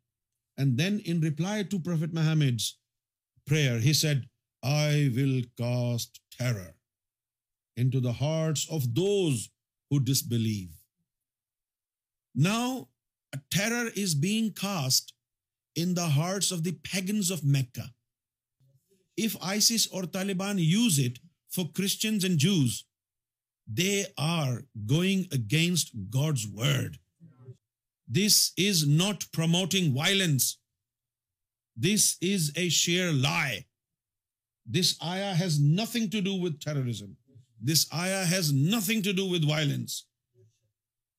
and 0.58 0.78
then 0.80 0.98
in 1.12 1.22
reply 1.24 1.64
to 1.70 1.78
prophet 1.90 2.14
Muhammad 2.20 2.60
prayer 3.48 3.80
he 3.86 3.92
said 4.02 4.24
I 4.76 5.08
will 5.18 5.42
cast 5.58 6.22
in 7.76 7.90
hearts 8.20 8.66
of 8.78 8.84
those 9.02 9.46
who 9.92 9.98
disbelieve 10.30 10.68
Now, 12.34 12.88
a 13.32 13.38
terror 13.50 13.90
is 13.94 14.14
being 14.14 14.52
cast 14.52 15.12
in 15.76 15.94
the 15.94 16.10
hearts 16.20 16.50
of 16.50 16.64
the 16.64 16.72
pagans 16.72 17.30
of 17.30 17.44
Mecca. 17.44 17.92
If 19.16 19.36
ISIS 19.40 19.86
or 19.86 20.02
Taliban 20.02 20.58
use 20.58 20.98
it 20.98 21.20
for 21.48 21.70
Christians 21.70 22.24
and 22.24 22.38
Jews, 22.38 22.84
they 23.66 24.06
are 24.18 24.64
going 24.86 25.26
against 25.32 25.92
God's 26.10 26.46
word. 26.46 26.98
This 28.08 28.52
is 28.56 28.86
not 28.86 29.26
promoting 29.32 29.94
violence. 29.94 30.58
This 31.76 32.16
is 32.20 32.52
a 32.56 32.68
sheer 32.68 33.12
lie. 33.12 33.66
This 34.66 34.96
ayah 35.04 35.34
has 35.34 35.60
nothing 35.60 36.10
to 36.10 36.20
do 36.20 36.34
with 36.34 36.60
terrorism. 36.60 37.16
This 37.60 37.86
ayah 37.94 38.24
has 38.24 38.52
nothing 38.52 39.02
to 39.02 39.12
do 39.12 39.30
with 39.30 39.46
violence. 39.46 40.06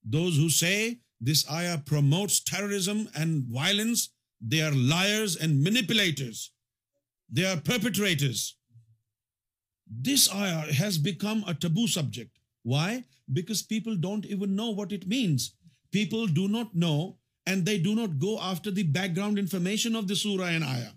Those 0.03 0.35
who 0.35 0.49
say 0.49 0.93
this 1.29 1.45
آیا 1.57 1.75
promotes 1.87 2.43
terrorism 2.45 3.03
and 3.15 3.43
violence 3.55 4.07
they 4.51 4.61
are 4.61 4.71
liars 4.89 5.37
and 5.41 5.61
manipulators 5.67 6.39
they 7.37 7.45
are 7.45 7.57
perpetrators 7.65 8.41
this 10.07 10.27
آیا 10.33 10.63
has 10.79 10.97
become 11.03 11.39
a 11.47 11.53
taboo 11.61 11.85
subject 11.93 12.37
why 12.71 12.97
because 13.35 13.67
people 13.67 13.99
don't 14.01 14.25
even 14.29 14.55
know 14.55 14.71
what 14.75 14.93
it 14.93 15.07
means 15.07 15.51
people 15.91 16.33
do 16.33 16.47
not 16.57 16.75
know 16.85 16.93
and 17.47 17.67
they 17.67 17.77
do 17.83 17.93
not 17.95 18.21
go 18.21 18.37
after 18.51 18.71
the 18.71 18.83
background 19.15 19.39
information 19.39 19.95
of 19.95 20.03
this 20.11 20.21
سورا 20.21 20.47
and 20.49 20.63
آیا 20.67 20.91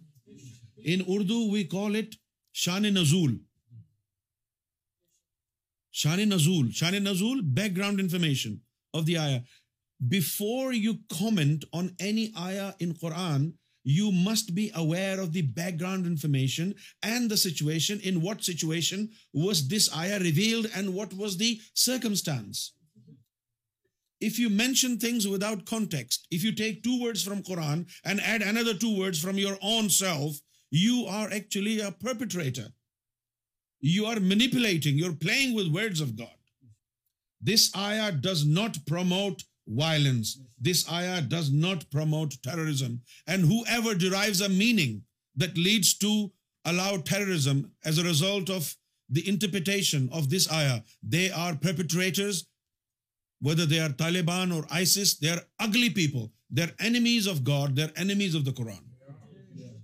ان 0.93 1.01
اردو 1.07 1.41
وی 1.51 1.65
call 1.75 1.97
it 1.97 2.15
شان 2.65 2.83
نزول 2.95 3.37
shan 6.01 6.19
nuzul 6.29 6.71
shan 6.81 6.95
nuzul 7.05 7.41
background 7.77 8.01
information 8.01 8.55
of 8.99 9.07
the 9.07 9.17
ayah 9.17 9.41
back 10.01 10.41
you 10.75 10.99
mention 11.31 13.07
things 24.99 26.19
take 26.57 26.83
two 26.85 26.97
words 27.01 27.25
from 27.25 27.41
Quran 27.47 27.83
and 28.03 28.21
add 28.25 28.43
another 28.43 28.85
own 29.61 29.89
self 29.89 30.43
you 30.71 31.07
are 31.09 31.31
of 36.03 36.13
God 36.19 36.39
this 37.53 37.69
ayah 37.79 38.09
does 38.23 38.45
not 38.47 38.77
promote 38.89 39.43
violence 39.77 40.37
this 40.71 40.85
ayah 40.99 41.19
does 41.31 41.51
not 41.53 41.85
the 42.45 42.55
Quran 42.69 42.77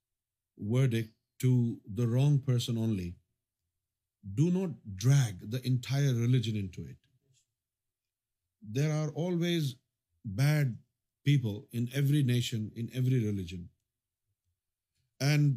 verdict 0.59 1.11
to 1.40 1.78
the 1.94 2.07
wrong 2.07 2.38
person 2.38 2.78
only. 2.78 3.16
Do 4.35 4.50
not 4.50 4.70
drag 4.96 5.50
the 5.50 5.64
entire 5.66 6.14
religion 6.14 6.57
into 6.57 6.85
it. 6.85 6.96
There 8.62 8.92
are 8.92 9.11
always 9.11 9.76
bad 10.24 10.78
people 11.24 11.68
in 11.72 11.88
every 11.94 12.22
nation, 12.22 12.72
in 12.81 12.90
every 12.94 13.24
religion. 13.24 13.68
And 15.20 15.57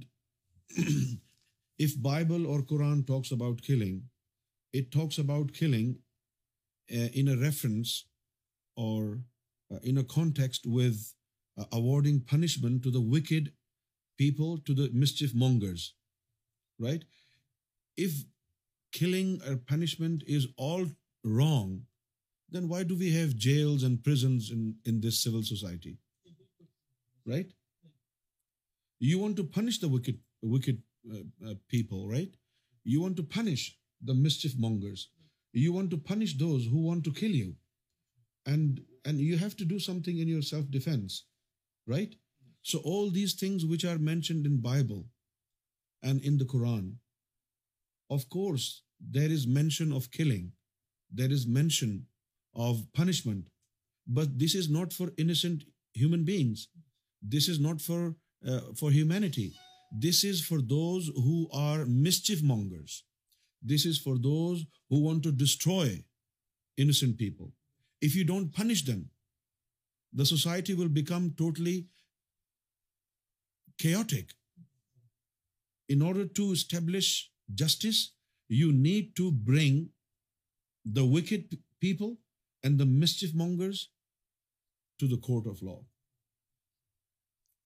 if 1.77 2.01
Bible 2.01 2.47
or 2.47 2.61
Quran 2.61 3.05
talks 3.05 3.31
about 3.31 3.61
killing, 3.61 4.03
it 4.73 4.91
talks 4.91 5.17
about 5.17 5.53
killing 5.53 5.97
uh, 6.91 7.09
in 7.13 7.27
a 7.27 7.37
reference 7.37 8.05
or 8.75 9.21
uh, 9.71 9.79
in 9.83 9.97
a 9.97 10.03
context 10.03 10.65
with 10.65 11.13
uh, 11.59 11.65
awarding 11.71 12.19
punishment 12.19 12.83
to 12.83 12.91
the 12.91 13.01
wicked 13.01 13.53
people, 14.17 14.57
to 14.59 14.73
the 14.73 14.89
mischief 14.93 15.33
mongers, 15.35 15.93
right? 16.79 17.03
If 17.97 18.25
killing 18.91 19.41
or 19.47 19.57
punishment 19.57 20.23
is 20.27 20.47
all 20.57 20.85
wrong, 21.23 21.83
then 22.49 22.67
why 22.67 22.83
do 22.83 22.97
we 22.97 23.13
have 23.13 23.35
jails 23.35 23.83
and 23.83 24.03
prisons 24.03 24.51
in 24.51 24.99
this 24.99 25.23
civil 25.23 25.41
society, 25.41 25.97
right? 27.25 27.53
You 28.99 29.19
want 29.19 29.37
to 29.37 29.43
punish 29.43 29.79
the 29.79 29.87
wicked 29.87 30.19
wicked 30.49 31.73
you 32.91 33.01
winters 33.01 33.67
there 49.13 49.31
is 49.31 49.45
mentioning 49.47 50.41
mention it 51.53 53.45
but 54.15 54.27
this 54.45 54.55
is 54.57 54.69
not 54.71 54.93
for 54.93 55.07
innocent 55.21 55.63
human 55.99 56.23
beings 56.25 56.65
this 57.37 57.49
is 57.49 57.59
not 57.61 57.81
for 57.81 58.09
for 58.79 58.91
human 58.91 59.11
This 59.91 60.23
is 60.23 60.41
for 60.41 60.61
those 60.61 61.07
who 61.15 61.49
are 61.53 61.85
mischief 61.85 62.41
mongers. 62.41 63.03
This 63.61 63.85
is 63.85 63.99
for 63.99 64.17
those 64.17 64.65
who 64.89 65.03
want 65.03 65.23
to 65.23 65.31
destroy 65.31 66.03
innocent 66.77 67.17
people. 67.17 67.51
If 67.99 68.15
you 68.15 68.23
don't 68.23 68.53
punish 68.53 68.85
them, 68.85 69.09
the 70.13 70.25
society 70.25 70.73
will 70.73 70.87
become 70.87 71.33
totally 71.37 71.87
chaotic. 73.77 74.33
In 75.89 76.01
order 76.01 76.25
to 76.25 76.51
establish 76.51 77.29
justice, 77.53 78.13
you 78.47 78.71
need 78.71 79.15
to 79.17 79.31
bring 79.31 79.89
the 80.85 81.05
wicked 81.05 81.57
people 81.81 82.17
and 82.63 82.77
the 82.77 82.85
mischief 82.85 83.35
mongers 83.35 83.89
to 84.99 85.07
the 85.07 85.17
court 85.17 85.47
of 85.47 85.61
law. 85.61 85.83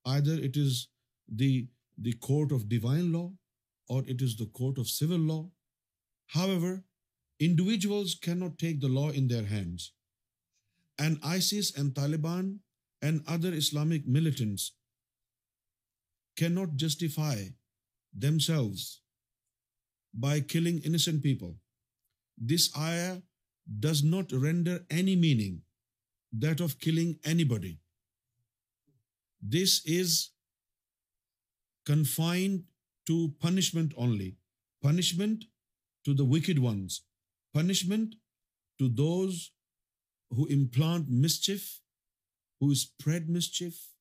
Either 0.07 0.33
it 0.33 0.57
is 0.57 0.87
the 1.27 1.63
the 1.97 2.13
court 2.13 2.51
of 2.51 2.69
divine 2.69 3.11
law 3.11 3.31
or 3.87 4.03
it 4.05 4.21
is 4.21 4.35
the 4.35 4.51
court 4.57 4.77
of 4.77 4.87
civil 4.87 5.17
law. 5.17 5.49
However, 6.27 6.85
individuals 7.39 8.15
cannot 8.21 8.57
take 8.57 8.81
the 8.81 8.87
law 8.87 9.09
in 9.09 9.27
their 9.27 9.43
hands. 9.43 9.93
And 10.97 11.19
ISIS 11.23 11.77
and 11.77 11.93
Taliban 11.93 12.59
and 13.01 13.23
other 13.27 13.53
Islamic 13.53 14.07
militants 14.07 14.73
cannot 16.37 16.75
justify 16.75 17.35
themselves 18.17 19.01
by 20.13 20.39
killing 20.39 20.79
innocent 20.79 21.21
people. 21.21 21.55
This 22.37 22.71
ayah 22.77 23.17
does 23.79 24.03
not 24.03 24.31
render 24.31 24.79
any 24.89 25.15
meaning 25.15 25.61
that 26.33 26.59
of 26.59 26.79
killing 26.79 27.19
anybody. 27.23 27.79
This 29.41 29.85
is 29.85 30.23
confined 31.85 32.63
to 33.05 33.33
punishment 33.39 33.93
only, 33.95 34.37
punishment 34.81 35.45
to 36.03 36.13
the 36.13 36.25
wicked 36.25 36.59
ones, 36.59 37.03
punishment 37.53 38.15
to 38.79 38.89
those 38.89 39.51
who 40.31 40.47
implant 40.47 41.09
mischief, 41.09 41.81
who 42.59 42.73
spread 42.73 43.29
mischief, 43.29 43.91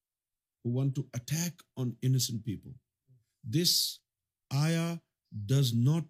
who 0.63 0.71
want 0.71 0.95
to 0.95 1.07
attack 1.15 1.53
on 1.77 1.97
innocent 2.01 2.45
people. 2.45 2.73
This 3.45 4.01
ayah 4.53 4.99
does 5.47 5.75
not 5.75 6.05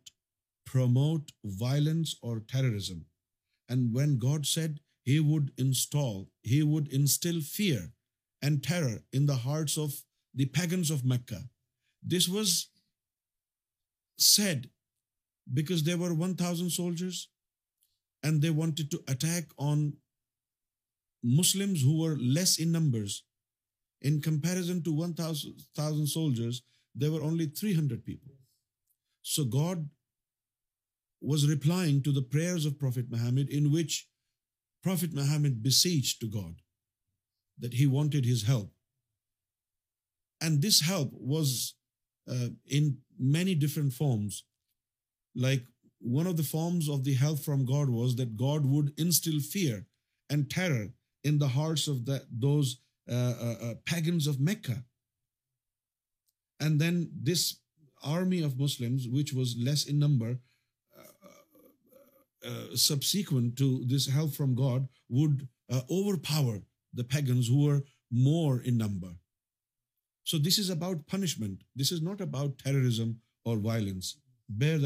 promote 0.64 1.32
violence 1.44 2.16
or 2.22 2.40
terrorism. 2.40 3.06
And 3.68 3.92
when 3.92 4.18
God 4.18 4.46
said 4.46 4.78
He 5.02 5.18
would 5.18 5.50
instill 5.58 7.40
fear 7.40 7.92
and 8.40 8.62
terror 8.62 9.02
in 9.12 9.26
the 9.26 9.40
hearts 9.48 9.76
of 9.76 10.04
the 10.32 10.46
pagans 10.46 10.90
of 10.90 11.04
Mecca, 11.04 11.42
this 12.04 12.28
was 12.28 12.68
said 14.18 14.70
because 15.52 15.82
there 15.82 15.96
were 15.96 16.12
1,000 16.12 16.70
soldiers 16.70 17.30
and 18.22 18.42
they 18.42 18.50
wanted 18.50 18.90
to 18.90 19.02
attack 19.08 19.44
on 19.58 19.94
Muslims 21.22 21.82
who 21.82 22.00
were 22.00 22.16
less 22.16 22.58
in 22.58 22.70
numbers. 22.70 23.24
In 24.02 24.20
comparison 24.20 24.82
to 24.82 24.92
1,000 24.92 26.06
soldiers, 26.06 26.62
there 26.94 27.10
were 27.10 27.22
only 27.22 27.46
300 27.46 28.04
people. 28.04 28.32
So 29.22 29.44
God 29.44 29.88
was 31.22 31.48
replying 31.48 32.02
to 32.02 32.12
the 32.12 32.22
prayers 32.22 32.66
of 32.66 32.78
Prophet 32.78 33.06
Muhammad, 33.10 33.48
in 33.48 33.72
which 33.72 34.08
Prophet 34.82 35.14
Muhammad 35.14 35.62
beseeched 35.62 36.20
to 36.20 36.26
God 36.26 36.56
that 37.58 37.74
he 37.74 37.86
wanted 37.86 38.26
his 38.26 38.42
help. 38.42 38.70
And 40.42 40.60
this 40.60 40.82
help 40.82 41.10
was 41.14 41.72
uh, 42.26 42.48
in 42.66 42.98
many 43.18 43.54
different 43.54 43.92
forms. 43.92 44.44
Like 45.34 45.64
one 46.00 46.26
of 46.26 46.38
the 46.38 46.50
forms 46.54 46.88
of 46.88 47.04
the 47.04 47.12
help 47.12 47.38
from 47.38 47.66
God 47.66 47.90
was 47.90 48.16
that 48.16 48.36
God 48.36 48.64
would 48.64 48.94
instill 48.96 49.40
fear 49.40 49.86
and 50.30 50.48
terror 50.48 50.88
in 51.22 51.38
the 51.38 51.48
hearts 51.48 51.86
of 51.86 52.08
those 52.30 52.78
uh, 53.10 53.12
uh, 53.14 53.74
pagans 53.84 54.26
of 54.26 54.40
Mecca. 54.40 54.84
And 56.58 56.80
then 56.80 57.10
this 57.14 57.58
army 58.02 58.40
of 58.40 58.58
Muslims, 58.58 59.06
which 59.06 59.34
was 59.34 59.56
less 59.58 59.84
in 59.84 59.98
number, 59.98 60.38
subsequent 62.74 63.56
to 63.56 63.84
this 63.86 64.06
help 64.06 64.34
from 64.34 64.54
God, 64.54 64.88
would 65.10 65.46
overpower 65.90 66.62
the 66.94 67.04
pagans 67.04 67.48
who 67.48 67.66
were 67.66 67.82
more 68.10 68.62
in 68.62 68.78
number. 68.78 69.12
So 70.30 70.38
this 70.38 70.46
this 70.46 70.58
is 70.58 70.60
is 70.60 70.70
about 70.70 70.96
about 70.96 71.10
punishment 71.10 72.20
not 72.20 72.62
terrorism 72.62 73.10
or 73.46 73.56
violence 73.64 74.14
bear 74.56 74.78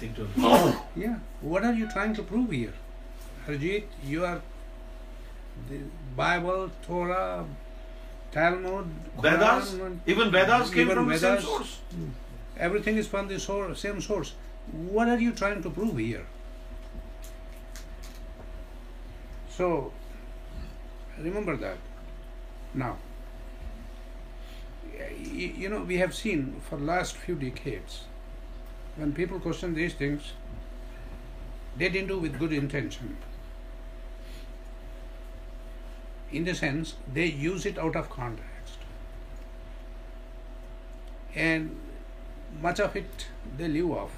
that 0.00 0.18
what 2.30 2.72
Arijit 3.48 3.94
you 4.08 4.24
are 4.26 4.36
Bible 6.16 6.66
تھوڑا 6.84 7.44
same 8.34 8.64
source 14.06 14.32
what 14.92 15.42
to 15.62 15.70
prove 15.74 15.98
her 15.98 16.24
so 19.56 19.66
remember 21.22 21.54
that 21.62 21.78
now 22.76 22.94
you 24.96 25.70
know 25.70 25.78
we 25.86 25.96
have 26.00 26.10
seen 26.22 26.50
for 26.68 26.78
last 26.86 27.16
few 27.24 27.36
decades 27.38 28.00
when 28.98 29.10
people 29.16 29.38
question 29.42 29.76
these 29.76 29.94
things 29.98 30.22
that 31.78 31.96
انت 32.00 32.10
good 32.42 32.52
intention 32.60 33.06
in 36.32 36.44
the 36.44 36.54
sense 36.54 36.94
they 37.12 37.26
use 37.26 37.66
it 37.66 37.78
out 37.78 37.94
of 37.94 38.08
context, 38.08 38.78
and 41.34 41.76
much 42.60 42.80
of 42.80 42.96
it 42.96 43.26
they 43.58 43.68
live 43.68 43.90
off 43.90 44.12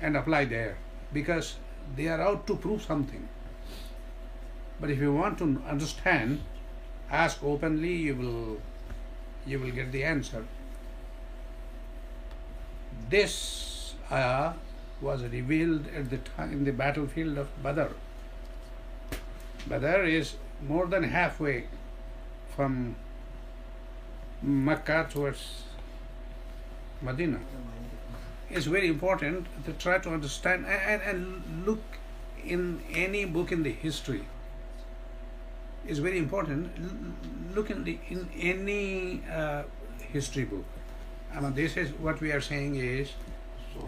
and 0.00 0.16
apply 0.16 0.44
there 0.44 0.76
because 1.12 1.54
they 1.96 2.08
are 2.08 2.20
out 2.20 2.46
to 2.46 2.56
prove 2.56 2.82
something. 2.82 3.26
But 4.80 4.90
if 4.90 4.98
you 4.98 5.12
want 5.12 5.38
to 5.38 5.62
understand, 5.68 6.40
ask 7.10 7.42
openly, 7.42 7.94
you 7.94 8.60
will 9.64 9.72
get 9.72 9.92
the 9.92 10.04
answer. 10.04 10.44
This 13.10 13.94
uh, 14.10 14.52
was 15.00 15.22
revealed 15.24 15.86
at 15.94 16.08
the 16.08 16.18
time 16.18 16.52
in 16.52 16.64
the 16.64 16.72
battlefield 16.72 17.36
of 17.36 17.62
Badr. 17.62 17.92
Badr 19.66 20.04
is 20.04 20.34
more 20.66 20.86
than 20.86 21.02
halfway 21.02 21.64
from 22.56 22.96
Mecca 24.42 25.06
towards 25.10 25.64
Medina. 27.02 27.38
It's 28.50 28.66
very 28.66 28.88
important 28.88 29.46
to 29.64 29.72
try 29.74 29.98
to 29.98 30.14
understand 30.14 30.66
and 30.66 31.66
look 31.66 31.82
in 32.44 32.80
any 32.92 33.24
book 33.24 33.52
in 33.52 33.62
the 33.62 33.70
history. 33.70 34.24
It's 35.86 35.98
very 35.98 36.18
important. 36.18 36.68
Look 37.54 37.70
in 37.70 38.28
any 38.38 39.22
uh, 39.32 39.62
history 40.12 40.44
book. 40.44 40.64
I 41.34 41.40
mean, 41.40 41.54
this 41.54 41.76
is 41.76 41.90
what 42.00 42.20
we 42.20 42.32
are 42.32 42.40
saying 42.40 42.76
is 42.76 43.12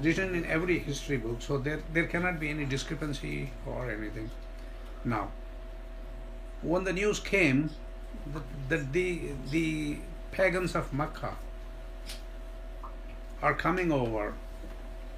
written 0.00 0.35
in 0.35 0.46
every 0.46 0.78
history 0.78 1.16
book, 1.16 1.38
so 1.40 1.58
there 1.58 2.06
cannot 2.06 2.38
be 2.38 2.50
any 2.50 2.66
discrepancy 2.66 3.50
or 3.66 3.90
anything. 3.90 4.30
Now, 5.04 5.28
when 6.62 6.85
the 6.85 6.92
news 6.92 7.18
came 7.18 7.70
that 8.68 8.92
the 8.92 9.98
pagans 10.30 10.74
of 10.74 10.92
Makkah 10.92 11.37
are 13.42 13.54
coming 13.54 13.90
over, 13.90 14.35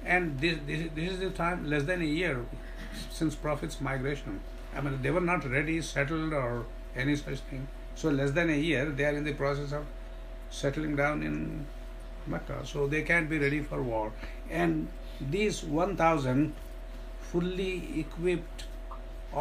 and 0.03 0.39
this 0.39 0.59
is 0.67 1.19
the 1.19 1.29
time, 1.29 1.69
less 1.69 1.83
than 1.83 2.01
a 2.01 2.05
year 2.05 2.45
since 3.11 3.35
Prophet's 3.35 3.79
migration. 3.79 4.39
I 4.75 4.81
mean, 4.81 5.01
they 5.01 5.11
were 5.11 5.21
not 5.21 5.47
ready, 5.49 5.81
settled, 5.81 6.33
or 6.33 6.65
any 6.95 7.15
such 7.15 7.39
thing. 7.41 7.67
So 7.93 8.09
less 8.09 8.31
than 8.31 8.49
a 8.49 8.59
year, 8.59 8.85
they 8.85 9.05
are 9.05 9.15
in 9.15 9.23
the 9.23 9.33
process 9.33 9.71
of 9.71 9.85
settling 10.49 10.95
down 10.95 11.23
in 11.23 11.65
Mecca. 12.27 12.61
So 12.65 12.87
they 12.87 13.03
can't 13.03 13.29
be 13.29 13.37
ready 13.37 13.61
for 13.61 13.81
war. 13.81 14.11
And 14.49 14.87
these 15.29 15.63
1,000 15.63 16.55
fully 17.21 17.99
equipped 17.99 18.63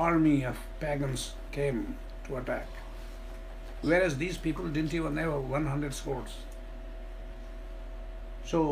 army 0.02 0.36
of 0.46 0.60
pagans 0.78 1.24
came 1.52 1.82
to 2.26 2.36
attack 2.36 3.84
where 3.86 4.02
is 4.02 4.18
these 4.20 4.40
people 4.42 4.72
then 4.74 4.86
you 4.92 5.08
never 5.10 5.38
one 5.50 5.66
hundred 5.68 5.92
scouts 5.92 6.32
so 8.50 8.62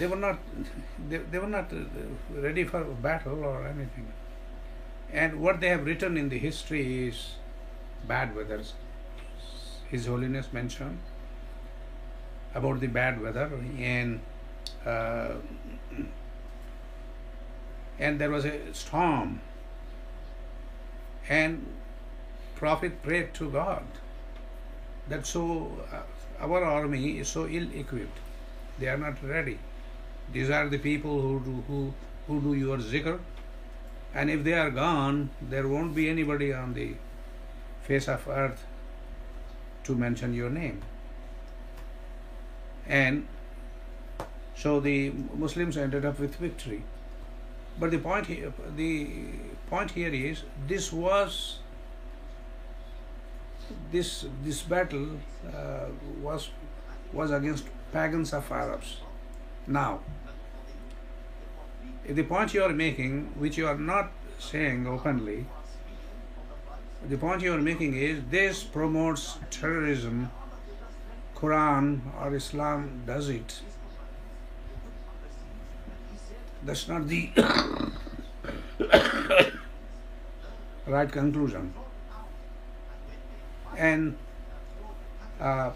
they 0.00 0.06
were 0.06 0.16
not 1.46 1.72
ready 2.42 2.64
for 2.70 2.82
battle 3.02 3.26
whole 3.26 3.44
our 3.44 3.70
history 6.48 7.08
is 7.14 7.24
bad 8.06 8.36
weathers 8.36 8.72
ہوشن 10.08 10.94
about 12.54 12.80
the 12.80 12.86
bad 13.00 13.18
weather 13.22 13.54
and 13.78 14.18
and 18.02 18.18
there 18.18 18.30
was 18.34 18.46
a 18.50 18.52
storm, 18.82 19.34
and 21.38 21.66
prophet 22.62 23.02
prayed 23.02 23.28
to 23.40 23.50
God 23.56 23.98
that 25.10 25.30
uh, 25.42 26.00
our 26.40 26.64
army 26.64 27.04
is 27.18 27.28
so 27.28 27.44
ill-equipped, 27.58 28.22
they 28.78 28.88
are 28.88 28.98
not 28.98 29.22
ready. 29.22 29.58
These 30.32 30.50
are 30.50 30.68
the 30.68 30.78
people 30.78 31.20
who 31.20 31.92
do 32.46 32.54
your 32.62 32.78
zikr, 32.78 33.18
and 34.14 34.30
if 34.30 34.42
they 34.44 34.54
are 34.54 34.70
gone, 34.70 35.30
there 35.50 35.68
won't 35.68 35.94
be 35.94 36.08
anybody 36.14 36.52
on 36.54 36.74
the 36.74 36.88
face 37.82 38.08
of 38.08 38.26
earth 38.28 38.64
to 39.84 39.94
mention 39.94 40.34
your 40.34 40.50
name. 40.50 40.82
And 42.86 43.28
so 44.56 44.80
the 44.80 44.96
Muslims 45.44 45.76
ended 45.76 46.04
up 46.12 46.18
with 46.18 46.34
victory. 46.46 46.80
But 47.78 47.90
the 47.90 47.98
point 47.98 49.90
here 49.90 50.14
is 50.28 50.42
this 50.68 51.02
battle 54.68 55.06
uh, 55.54 55.86
was 56.20 57.30
against 57.30 57.64
pagans 57.92 58.32
of 58.32 58.50
Arabs. 58.52 58.98
Now, 59.66 60.00
the 62.06 62.22
point 62.24 62.52
you 62.52 62.62
are 62.62 62.72
making, 62.72 63.32
which 63.38 63.56
you 63.56 63.66
are 63.68 63.78
not 63.78 64.10
saying 64.38 64.86
openly, 64.86 65.46
the 67.08 67.16
point 67.16 67.42
you 67.42 67.52
are 67.52 67.58
making 67.58 67.94
is 67.94 68.22
this 68.30 68.62
promotes 68.62 69.38
terrorism. 69.50 70.30
Quran 71.34 72.00
or 72.22 72.36
Islam 72.36 73.02
does 73.04 73.28
it. 73.28 73.60
That's 76.64 76.86
not 76.86 77.08
the 77.08 77.28
right 80.86 81.10
conclusion. 81.10 81.72
And 83.76 84.16
uh, 85.40 85.70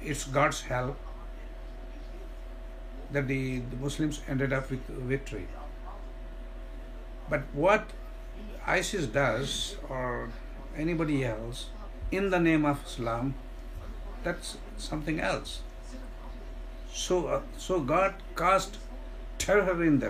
it's 0.00 0.24
God's 0.26 0.60
help 0.62 0.96
that 3.10 3.26
the 3.26 3.62
Muslims 3.80 4.20
ended 4.28 4.52
up 4.52 4.70
with 4.70 4.86
victory. 5.14 5.48
But 7.28 7.42
what 7.52 7.90
ISIS 8.66 9.06
does, 9.06 9.74
or 9.88 10.30
anybody 10.76 11.24
else, 11.24 11.66
in 12.12 12.30
the 12.30 12.38
name 12.38 12.64
of 12.64 12.84
Islam, 12.86 13.34
that's 14.22 14.58
something 14.76 15.18
else. 15.18 15.60
So 17.08 17.26
uh, 17.26 17.78
God 17.96 18.14
cast 18.36 18.78
battlefield 19.72 20.04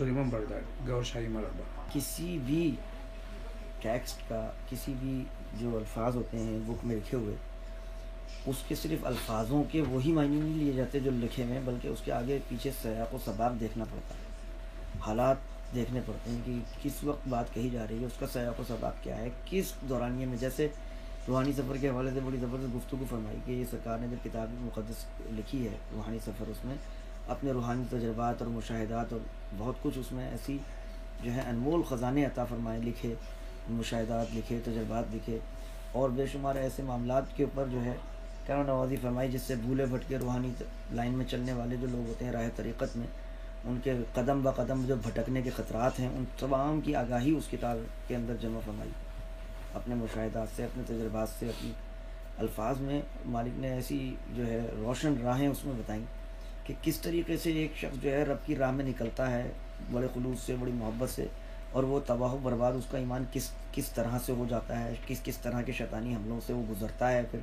remember 0.00 1.48
کسی 1.92 2.38
بھی 2.46 2.74
text 3.84 4.20
کا 4.28 4.38
کسی 4.68 4.92
بھی 5.00 5.14
جو 5.60 5.76
الفاظ 5.76 6.14
ہوتے 6.16 6.38
ہیں 6.42 6.58
بک 6.66 6.84
میں 6.86 6.94
لکھے 6.96 7.16
ہوئے 7.18 7.34
اس 8.52 8.56
کے 8.68 8.74
صرف 8.82 9.04
الفاظوں 9.06 9.62
کے 9.72 9.82
وہی 9.88 10.12
معنی 10.12 10.36
نہیں 10.40 10.54
لیے 10.58 10.72
جاتے 10.76 11.00
جو 11.06 11.10
لکھے 11.22 11.42
ہوئے 11.42 11.54
ہیں 11.58 11.64
بلکہ 11.66 11.88
اس 11.88 12.00
کے 12.04 12.12
آگے 12.12 12.38
پیچھے 12.48 12.70
سیاق 12.82 13.14
و 13.14 13.18
سباب 13.24 13.58
دیکھنا 13.60 13.84
پڑتا 13.90 14.14
ہے 14.18 15.00
حالات 15.06 15.74
دیکھنے 15.74 16.00
پڑتے 16.06 16.30
ہیں 16.30 16.40
کہ 16.46 16.54
کس 16.82 17.02
وقت 17.04 17.28
بات 17.28 17.52
کہی 17.54 17.68
جا 17.72 17.84
رہی 17.90 18.00
ہے 18.00 18.06
اس 18.06 18.18
کا 18.20 18.26
سیاق 18.32 18.60
و 18.60 18.64
سباب 18.68 19.02
کیا 19.02 19.16
ہے 19.18 19.28
کس 19.50 19.72
دورانیے 19.88 20.26
میں 20.32 20.36
جیسے 20.40 20.68
روحانی 21.28 21.52
سفر 21.56 21.76
کے 21.80 21.88
حوالے 21.88 22.10
سے 22.14 22.20
بڑی 22.24 22.38
زبردست 22.40 22.74
گفتگو 22.76 23.04
فرمائی 23.10 23.38
کہ 23.44 23.50
یہ 23.52 23.64
سرکار 23.70 23.98
نے 23.98 24.06
جب 24.10 24.24
کتاب 24.24 24.50
مقدس 24.64 25.04
لکھی 25.38 25.66
ہے 25.66 25.76
روحانی 25.92 26.18
سفر 26.26 26.48
اس 26.56 26.64
میں 26.64 26.74
اپنے 27.36 27.52
روحانی 27.60 27.84
تجربات 27.90 28.42
اور 28.42 28.50
مشاہدات 28.50 29.12
اور 29.12 29.20
بہت 29.58 29.82
کچھ 29.82 29.98
اس 29.98 30.12
میں 30.12 30.28
ایسی 30.30 30.58
جو 31.22 31.32
ہے 31.34 31.40
انمول 31.50 31.82
خزانے 31.88 32.24
عطا 32.26 32.44
فرمائے 32.48 32.80
لکھے 32.82 33.14
مشاہدات 33.72 34.34
لکھے 34.36 34.58
تجربات 34.64 35.14
لکھے 35.14 35.38
اور 36.00 36.10
بے 36.16 36.26
شمار 36.32 36.56
ایسے 36.56 36.82
معاملات 36.86 37.36
کے 37.36 37.44
اوپر 37.44 37.66
جو 37.72 37.84
ہے 37.84 37.96
کیا 38.46 38.62
نوازی 38.66 38.96
فرمائی 39.02 39.30
جس 39.32 39.42
سے 39.46 39.54
بھولے 39.62 39.84
بھٹکے 39.90 40.18
روحانی 40.18 40.50
لائن 40.94 41.12
میں 41.18 41.24
چلنے 41.30 41.52
والے 41.52 41.76
جو 41.80 41.86
لوگ 41.92 42.08
ہوتے 42.08 42.24
ہیں 42.24 42.32
راہ 42.32 42.48
طریقت 42.56 42.96
میں 42.96 43.06
ان 43.68 43.78
کے 43.84 43.94
قدم 44.14 44.40
بہ 44.42 44.50
قدم 44.56 44.84
جو 44.86 44.96
بھٹکنے 45.04 45.42
کے 45.42 45.50
خطرات 45.56 46.00
ہیں 46.00 46.08
ان 46.16 46.24
تمام 46.38 46.80
کی 46.84 46.94
آگاہی 46.96 47.34
اس 47.36 47.44
کتاب 47.50 47.78
کے 48.08 48.16
اندر 48.16 48.36
جمع 48.40 48.60
فرمائی 48.64 48.90
اپنے 49.78 49.94
مشاہدات 49.94 50.48
سے 50.56 50.64
اپنے 50.64 50.82
تجربات 50.86 51.28
سے 51.38 51.46
اپنی 51.48 51.72
الفاظ 52.38 52.80
میں 52.80 53.00
مالک 53.32 53.58
نے 53.60 53.70
ایسی 53.72 53.98
جو 54.36 54.46
ہے 54.46 54.60
روشن 54.78 55.14
راہیں 55.22 55.46
اس 55.48 55.64
میں 55.64 55.74
بتائیں 55.78 56.02
کہ 56.66 56.74
کس 56.82 56.98
طریقے 57.00 57.36
سے 57.42 57.52
ایک 57.60 57.76
شخص 57.76 58.02
جو 58.02 58.12
ہے 58.12 58.22
رب 58.24 58.46
کی 58.46 58.56
راہ 58.56 58.70
میں 58.72 58.84
نکلتا 58.84 59.30
ہے 59.30 59.48
بڑے 59.92 60.06
خلوص 60.14 60.44
سے 60.46 60.54
بڑی 60.60 60.72
محبت 60.78 61.10
سے 61.10 61.26
اور 61.76 61.82
وہ 61.90 61.98
تباہ 62.06 62.34
و 62.34 62.36
برباد 62.42 62.72
اس 62.78 62.84
کا 62.90 62.98
ایمان 62.98 63.24
کس 63.32 63.48
کس 63.72 63.88
طرح 63.94 64.16
سے 64.26 64.32
ہو 64.38 64.44
جاتا 64.48 64.78
ہے 64.82 64.92
کس 65.06 65.20
کس 65.24 65.38
طرح 65.44 65.62
کے 65.66 65.72
شیطانی 65.78 66.14
حملوں 66.14 66.38
سے 66.46 66.52
وہ 66.52 66.62
گزرتا 66.68 67.10
ہے 67.12 67.22
پھر 67.30 67.38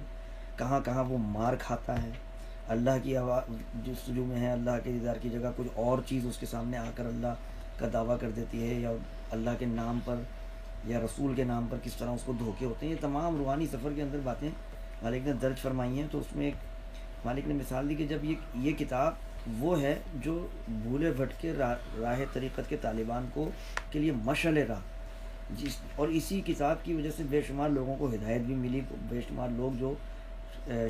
کہاں 0.58 0.80
کہاں 0.86 1.04
وہ 1.08 1.18
مار 1.24 1.54
کھاتا 1.60 1.96
ہے 2.04 2.12
اللہ 2.76 2.98
کی 3.04 3.16
آواز 3.18 3.50
جس 3.86 4.06
جو 4.16 4.26
میں 4.26 4.40
ہے 4.42 4.52
اللہ 4.52 4.78
کے 4.84 4.92
دیدار 4.92 5.16
کی 5.22 5.30
جگہ 5.30 5.52
کچھ 5.58 5.68
اور 5.86 6.00
چیز 6.10 6.26
اس 6.28 6.38
کے 6.40 6.46
سامنے 6.52 6.78
آ 6.78 6.88
کر 6.96 7.06
اللہ 7.06 7.34
کا 7.80 7.88
دعویٰ 7.94 8.18
کر 8.22 8.30
دیتی 8.36 8.70
ہے 8.70 8.74
یا 8.82 8.92
اللہ 9.38 9.58
کے 9.60 9.66
نام 9.74 10.00
پر 10.06 10.20
یا 10.88 11.00
رسول 11.06 11.34
کے 11.36 11.44
نام 11.52 11.68
پر 11.70 11.78
کس 11.84 11.96
طرح 12.00 12.12
اس 12.14 12.22
کو 12.26 12.34
دھوکے 12.40 12.66
ہوتے 12.66 12.86
ہیں 12.86 12.94
یہ 12.94 13.02
تمام 13.02 13.38
روحانی 13.38 13.66
سفر 13.72 13.94
کے 13.96 14.02
اندر 14.02 14.20
باتیں 14.24 14.50
مالک 15.04 15.28
نے 15.28 15.34
درج 15.42 15.60
فرمائی 15.62 16.00
ہیں 16.02 16.08
تو 16.12 16.20
اس 16.20 16.36
میں 16.36 16.46
ایک 16.46 17.26
مالک 17.26 17.48
نے 17.48 17.54
مثال 17.54 17.90
دی 17.90 17.96
کہ 17.96 18.08
جب 18.08 18.24
یہ 18.26 18.58
یہ 18.68 18.72
کتاب 18.80 19.14
وہ 19.60 19.80
ہے 19.82 19.94
جو 20.24 20.34
بھولے 20.68 21.12
بھٹ 21.18 21.34
کے 21.42 21.54
راہ 21.58 22.24
طریقت 22.34 22.70
کے 22.70 22.78
طالبان 22.82 23.26
کو 23.34 23.50
کے 23.92 24.00
لیے 24.00 24.12
مشعل 24.24 24.58
راہ 24.70 24.82
جس 25.60 25.78
اور 26.00 26.08
اسی 26.18 26.40
کتاب 26.46 26.84
کی 26.84 26.94
وجہ 26.94 27.10
سے 27.16 27.24
بے 27.30 27.42
شمار 27.48 27.70
لوگوں 27.70 27.96
کو 28.00 28.08
ہدایت 28.14 28.42
بھی 28.42 28.56
ملی 28.56 28.82
بے 29.10 29.22
شمار 29.30 29.50
لوگ 29.56 29.80
جو 29.80 29.94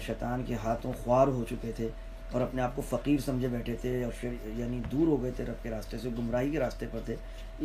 شیطان 0.05 0.43
کے 0.47 0.55
ہاتھوں 0.63 0.91
خوار 1.03 1.27
ہو 1.27 1.43
چکے 1.49 1.71
تھے 1.75 1.87
اور 2.31 2.41
اپنے 2.41 2.61
آپ 2.61 2.75
کو 2.75 2.81
فقیر 2.89 3.19
سمجھے 3.25 3.47
بیٹھے 3.51 3.75
تھے 3.81 4.03
اور 4.03 4.25
یعنی 4.57 4.79
دور 4.91 5.07
ہو 5.07 5.21
گئے 5.23 5.31
تھے 5.35 5.45
رب 5.45 5.63
کے 5.63 5.69
راستے 5.69 5.97
سے 6.01 6.09
گمراہی 6.17 6.51
کے 6.51 6.59
راستے 6.59 6.85
پر 6.91 6.99
تھے 7.05 7.15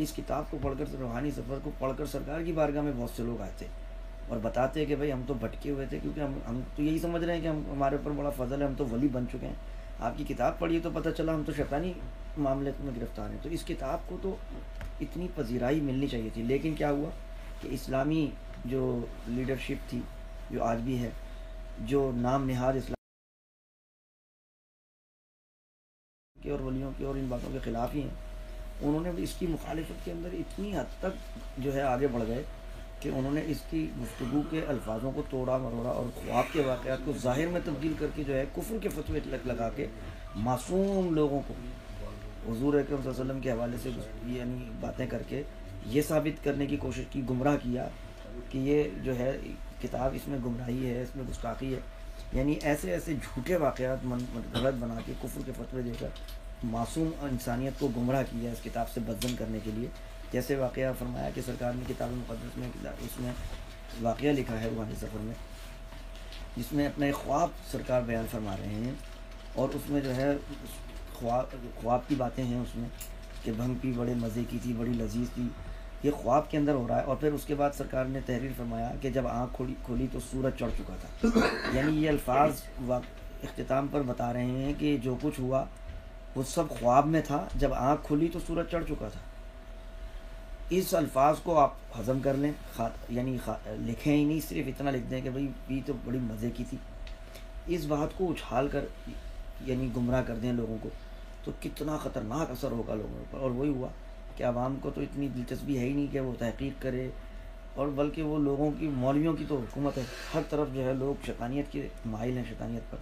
اس 0.03 0.13
کتاب 0.15 0.49
کو 0.49 0.57
پڑھ 0.61 0.73
کر 0.77 0.95
روحانی 0.99 1.31
سفر 1.35 1.59
کو 1.63 1.71
پڑھ 1.79 1.91
کر 1.97 2.05
سرکار 2.11 2.41
کی 2.45 2.51
بارگاہ 2.61 2.81
میں 2.83 2.91
بہت 2.97 3.09
سے 3.15 3.23
لوگ 3.23 3.41
آتے 3.41 3.51
تھے 3.57 3.67
اور 4.29 4.37
بتاتے 4.41 4.85
کہ 4.85 4.95
بھائی 4.95 5.11
ہم 5.11 5.21
تو 5.27 5.33
بھٹکے 5.41 5.71
ہوئے 5.71 5.85
تھے 5.89 5.99
کیونکہ 6.01 6.19
ہم 6.19 6.31
ہم 6.47 6.59
تو 6.75 6.81
یہی 6.83 6.99
سمجھ 6.99 7.23
رہے 7.23 7.35
ہیں 7.35 7.41
کہ 7.41 7.47
ہم 7.47 7.61
ہمارے 7.71 7.95
اوپر 7.95 8.11
بڑا 8.17 8.29
فضل 8.37 8.61
ہے 8.61 8.67
ہم 8.67 8.73
تو 8.77 8.85
ولی 8.91 9.07
بن 9.11 9.25
چکے 9.33 9.47
ہیں 9.47 9.55
آپ 9.99 10.17
کی 10.17 10.23
کتاب 10.27 10.57
پڑھی 10.59 10.79
تو 10.83 10.89
پتہ 10.93 11.09
چلا 11.17 11.33
ہم 11.33 11.43
تو 11.45 11.51
شیطانی 11.57 11.91
معاملے 12.45 12.71
میں 12.79 12.91
گرفتار 12.95 13.29
ہیں 13.29 13.37
تو 13.43 13.49
اس 13.57 13.63
کتاب 13.67 13.99
کو 14.09 14.17
تو 14.21 14.35
اتنی 15.01 15.27
پذیرائی 15.35 15.79
ملنی 15.81 16.07
چاہیے 16.07 16.29
تھی 16.33 16.41
لیکن 16.47 16.73
کیا 16.77 16.89
ہوا 16.91 17.09
کہ 17.61 17.67
اسلامی 17.71 18.25
جو 18.73 18.81
لیڈرشپ 19.27 19.89
تھی 19.89 19.99
جو 20.51 20.63
آج 20.63 20.79
بھی 20.83 21.01
ہے 21.03 21.09
جو 21.93 22.09
نام 22.15 22.45
نہاد 22.49 22.73
اسلام 22.77 23.11
کے 26.43 26.51
اور 26.51 26.59
ولیوں 26.67 26.91
کے 26.97 27.05
اور 27.05 27.15
ان 27.15 27.25
باتوں 27.29 27.51
کے 27.53 27.59
خلاف 27.63 27.95
ہی 27.95 28.01
ہیں 28.01 28.15
انہوں 28.87 29.01
نے 29.03 29.11
اس 29.23 29.33
کی 29.39 29.47
مخالفت 29.49 30.05
کے 30.05 30.11
اندر 30.11 30.33
اتنی 30.39 30.75
حد 30.77 30.99
تک 31.01 31.59
جو 31.63 31.73
ہے 31.73 31.81
آگے 31.81 32.07
بڑھ 32.13 32.23
گئے 32.27 32.43
کہ 32.99 33.09
انہوں 33.13 33.31
نے 33.33 33.41
اس 33.47 33.57
کی 33.69 33.85
گفتگو 34.01 34.41
کے 34.51 34.61
الفاظوں 34.69 35.11
کو 35.15 35.21
توڑا 35.29 35.57
مروڑا 35.63 35.89
اور 35.89 36.05
خواب 36.15 36.51
کے 36.53 36.61
واقعات 36.65 36.99
کو 37.05 37.11
ظاہر 37.23 37.47
میں 37.51 37.59
تبدیل 37.65 37.93
کر 37.99 38.07
کے 38.15 38.23
جو 38.27 38.35
ہے 38.35 38.45
کفر 38.55 38.77
کے 38.81 38.89
فتوے 38.95 39.19
لگ 39.25 39.47
لگا 39.47 39.69
کے 39.75 39.85
معصوم 40.45 41.13
لوگوں 41.15 41.41
کو 41.47 41.53
حضور 42.51 42.73
صلی 42.73 42.79
اللہ 42.79 42.97
علیہ 42.99 43.07
وسلم 43.09 43.39
کے 43.41 43.51
حوالے 43.51 43.77
سے 43.83 43.89
یعنی 44.37 44.69
باتیں 44.79 45.05
کر 45.11 45.21
کے 45.29 45.41
یہ 45.95 46.01
ثابت 46.07 46.43
کرنے 46.43 46.65
کی 46.65 46.77
کوشش 46.87 47.03
کی 47.11 47.21
گمراہ 47.29 47.55
کیا 47.63 47.87
کہ 48.49 48.57
یہ 48.69 48.83
جو 49.03 49.17
ہے 49.19 49.31
کتاب 49.81 50.13
اس 50.15 50.27
میں 50.27 50.37
گمراہی 50.45 50.89
ہے 50.89 51.01
اس 51.01 51.15
میں 51.15 51.23
گستاخی 51.29 51.73
ہے 51.73 51.79
یعنی 52.33 52.55
ایسے 52.69 52.91
ایسے 52.93 53.13
جھوٹے 53.21 53.55
واقعات 53.65 54.05
غلط 54.53 54.75
بنا 54.83 54.99
کے 55.05 55.13
کفر 55.21 55.41
کے 55.45 55.51
فتوے 55.57 55.81
دے 55.81 55.91
کر 55.99 56.65
معصوم 56.71 57.09
انسانیت 57.31 57.79
کو 57.79 57.87
گمراہ 57.97 58.23
کیا 58.29 58.51
اس 58.51 58.63
کتاب 58.63 58.89
سے 58.93 58.99
بدزن 59.07 59.35
کرنے 59.39 59.59
کے 59.63 59.71
لیے 59.75 59.87
جیسے 60.31 60.55
واقعہ 60.55 60.91
فرمایا 60.99 61.29
کہ 61.35 61.41
سرکار 61.45 61.73
نے 61.73 61.83
کتاب 61.87 62.11
مقدس 62.15 62.57
میں 62.57 62.67
اس 63.05 63.19
میں 63.19 63.31
واقعہ 64.01 64.31
لکھا 64.37 64.59
ہے 64.61 64.69
روحانی 64.73 64.95
سفر 65.01 65.21
میں 65.27 65.33
جس 66.55 66.71
میں 66.73 66.87
اپنے 66.87 67.11
خواب 67.23 67.49
سرکار 67.71 68.01
بیان 68.05 68.25
فرما 68.31 68.55
رہے 68.59 68.73
ہیں 68.73 68.91
اور 69.61 69.75
اس 69.75 69.89
میں 69.89 70.01
جو 70.01 70.15
ہے 70.15 70.31
خواب 71.19 71.55
خواب 71.81 72.01
کی 72.07 72.15
باتیں 72.17 72.43
ہیں 72.43 72.59
اس 72.61 72.75
میں 72.75 72.89
کہ 73.43 73.51
بھنگ 73.57 73.75
پی 73.81 73.91
بڑے 73.95 74.13
مزے 74.21 74.43
کی 74.49 74.57
تھی 74.63 74.73
بڑی 74.77 74.93
لذیذ 74.93 75.29
تھی 75.33 75.47
یہ 76.03 76.11
خواب 76.21 76.49
کے 76.51 76.57
اندر 76.57 76.73
ہو 76.75 76.87
رہا 76.87 76.97
ہے 76.99 77.03
اور 77.11 77.15
پھر 77.19 77.31
اس 77.33 77.45
کے 77.45 77.55
بعد 77.59 77.69
سرکار 77.77 78.05
نے 78.05 78.19
تحریر 78.25 78.51
فرمایا 78.57 78.91
کہ 79.01 79.09
جب 79.11 79.27
آنکھ 79.27 79.55
کھولی 79.55 79.73
کھولی 79.85 80.07
تو 80.11 80.19
سورج 80.31 80.59
چڑھ 80.59 80.71
چکا 80.77 80.95
تھا 81.01 81.29
یعنی 81.77 82.03
یہ 82.03 82.09
الفاظ 82.09 82.61
اختتام 83.43 83.87
پر 83.91 84.01
بتا 84.07 84.31
رہے 84.33 84.45
ہیں 84.63 84.73
کہ 84.79 84.95
جو 85.03 85.15
کچھ 85.21 85.39
ہوا 85.39 85.63
وہ 86.35 86.43
سب 86.53 86.69
خواب 86.79 87.07
میں 87.07 87.21
تھا 87.27 87.45
جب 87.59 87.73
آنکھ 87.73 88.05
کھلی 88.07 88.27
تو 88.33 88.39
سورج 88.47 88.69
چڑھ 88.71 88.83
چکا 88.89 89.09
تھا 89.13 89.19
اس 90.75 90.93
الفاظ 90.95 91.37
کو 91.43 91.57
آپ 91.59 91.73
ہضم 91.97 92.17
کر 92.23 92.33
لیں 92.37 92.51
خا 92.75 92.87
یعنی 93.09 93.37
لکھیں 93.85 94.13
ہی 94.15 94.23
نہیں 94.23 94.39
صرف 94.47 94.67
اتنا 94.67 94.91
لکھ 94.91 95.03
دیں 95.11 95.19
کہ 95.23 95.29
بھائی 95.35 95.47
یہ 95.69 95.81
تو 95.85 95.93
بڑی 96.05 96.19
مزے 96.21 96.49
کی 96.55 96.63
تھی 96.69 96.77
اس 97.75 97.85
بات 97.87 98.17
کو 98.17 98.29
اچھال 98.31 98.67
کر 98.71 98.85
یعنی 99.65 99.87
گمراہ 99.97 100.21
کر 100.27 100.35
دیں 100.41 100.51
لوگوں 100.53 100.77
کو 100.83 100.89
تو 101.43 101.51
کتنا 101.61 101.97
خطرناک 102.03 102.51
اثر 102.51 102.71
ہوگا 102.77 102.95
لوگوں 102.95 103.23
پر 103.31 103.39
اور 103.47 103.51
وہی 103.51 103.69
ہوا 103.75 103.87
کہ 104.37 104.43
عوام 104.45 104.75
کو 104.81 104.89
تو 104.95 105.01
اتنی 105.01 105.27
دلچسپی 105.37 105.77
ہے 105.79 105.85
ہی 105.85 105.93
نہیں 105.93 106.07
کہ 106.11 106.19
وہ 106.19 106.31
تحقیق 106.39 106.81
کرے 106.81 107.09
اور 107.75 107.87
بلکہ 108.01 108.23
وہ 108.23 108.37
لوگوں 108.39 108.69
کی 108.79 108.87
مولویوں 108.95 109.33
کی 109.37 109.45
تو 109.47 109.57
حکومت 109.59 109.97
ہے 109.97 110.03
ہر 110.33 110.41
طرف 110.49 110.73
جو 110.73 110.85
ہے 110.87 110.93
لوگ 110.99 111.25
شیطانیت 111.25 111.71
کے 111.71 111.87
مائل 112.15 112.37
ہیں 112.37 112.43
شیطانیت 112.49 112.91
پر 112.91 112.97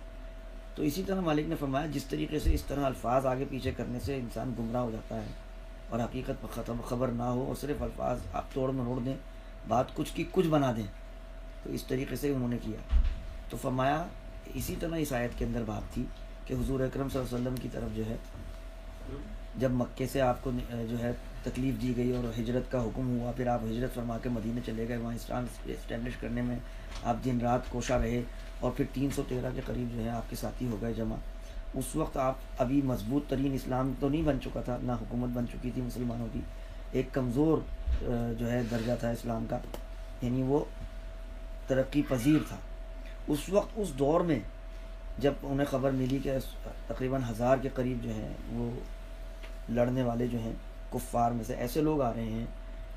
تو 0.75 0.84
اسی 0.84 1.04
طرح 1.08 1.21
مالک 1.32 1.49
نے 1.49 1.56
فرمایا 1.60 1.86
جس 1.93 2.06
طریقے 2.10 2.39
سے 2.43 2.54
اس 2.54 2.63
طرح 2.67 2.86
الفاظ 2.86 3.25
آگے 3.34 3.45
پیچھے 3.49 3.71
کرنے 3.78 3.99
سے 4.06 4.15
انسان 4.17 4.54
گمراہ 4.60 4.82
ہو 4.84 4.91
جاتا 4.91 5.21
ہے 5.21 5.28
اور 5.89 6.00
حقیقت 6.00 6.41
پر 6.41 6.48
ختم 6.56 6.80
خبر 6.89 7.08
نہ 7.17 7.24
ہو 7.24 7.43
اور 7.48 7.56
صرف 7.62 7.82
الفاظ 7.84 8.19
آپ 8.36 8.54
توڑ 8.54 8.69
مروڑ 8.78 9.00
دیں 9.06 9.15
بات 9.67 9.93
کچھ 9.95 10.12
کی 10.15 10.24
کچھ 10.32 10.48
بنا 10.48 10.71
دیں 10.78 10.86
تو 11.63 11.71
اس 11.74 11.84
طریقے 11.88 12.15
سے 12.21 12.32
انہوں 12.34 12.48
نے 12.50 12.58
کیا 12.63 12.80
تو 13.50 13.58
فرمایا 13.62 14.04
اسی 14.60 14.76
طرح 14.80 14.95
اس 15.02 15.12
آیت 15.19 15.38
کے 15.38 15.45
اندر 15.45 15.63
بات 15.65 15.93
تھی 15.93 16.04
کہ 16.48 16.54
حضور 16.54 16.80
اکرم 16.80 17.10
صلی 17.10 17.19
اللہ 17.19 17.36
علیہ 17.36 17.48
وسلم 17.48 17.56
کی 17.62 17.69
طرف 17.74 17.95
جو 17.95 18.06
ہے 18.10 18.15
جب 19.60 19.71
مکے 19.82 20.08
سے 20.12 20.21
آپ 20.21 20.43
کو 20.43 20.52
جو 20.89 21.00
ہے 21.02 21.12
تکلیف 21.43 21.82
دی 21.82 21.95
گئی 21.98 22.12
اور 22.15 22.24
ہجرت 22.39 22.71
کا 22.71 22.82
حکم 22.84 23.10
ہوا 23.19 23.32
پھر 23.36 23.48
آپ 23.48 23.63
ہجرت 23.63 23.93
فرما 23.95 24.17
کے 24.24 24.30
مدینہ 24.38 24.60
چلے 24.65 24.88
گئے 24.88 24.98
وہاں 24.98 25.13
اسٹینڈش 25.13 26.17
کرنے 26.21 26.41
میں 26.48 26.56
آپ 27.12 27.24
دن 27.26 27.41
رات 27.41 27.69
کوشاں 27.69 28.00
رہے 28.04 28.21
اور 28.60 28.71
پھر 28.78 28.86
تین 28.93 29.10
سو 29.15 29.24
تیرہ 29.30 29.50
کے 29.56 29.62
قریب 29.65 29.95
جو 29.95 30.04
ہے 30.04 30.10
آپ 30.10 30.30
کے 30.30 30.36
ساتھی 30.39 30.68
ہو 30.72 30.78
گئے 30.82 30.93
جمع 30.97 31.16
اس 31.80 31.95
وقت 31.95 32.17
آپ 32.17 32.61
ابھی 32.61 32.82
مضبوط 32.89 33.23
ترین 33.30 33.53
اسلام 33.53 33.91
تو 33.99 34.09
نہیں 34.09 34.21
بن 34.26 34.39
چکا 34.43 34.61
تھا 34.65 34.78
نہ 34.82 34.91
حکومت 35.01 35.30
بن 35.34 35.47
چکی 35.51 35.71
تھی 35.73 35.82
مسلمانوں 35.82 36.28
کی 36.34 36.39
ایک 36.97 37.07
کمزور 37.13 37.57
جو 38.39 38.51
ہے 38.51 38.61
درجہ 38.71 38.91
تھا 38.99 39.09
اسلام 39.17 39.45
کا 39.49 39.57
یعنی 40.21 40.43
وہ 40.47 40.59
ترقی 41.67 42.01
پذیر 42.09 42.39
تھا 42.47 42.57
اس 43.34 43.49
وقت 43.57 43.78
اس 43.82 43.93
دور 43.99 44.21
میں 44.30 44.39
جب 45.23 45.34
انہیں 45.49 45.65
خبر 45.71 45.91
ملی 46.01 46.19
کہ 46.23 46.38
تقریباً 46.88 47.21
ہزار 47.30 47.57
کے 47.61 47.69
قریب 47.76 48.03
جو 48.03 48.13
ہیں 48.13 48.34
وہ 48.53 48.69
لڑنے 49.80 50.03
والے 50.03 50.28
جو 50.32 50.39
ہیں 50.39 50.51
کفار 50.93 51.32
میں 51.38 51.43
سے 51.47 51.55
ایسے 51.67 51.82
لوگ 51.82 52.01
آ 52.01 52.13
رہے 52.15 52.23
ہیں 52.30 52.45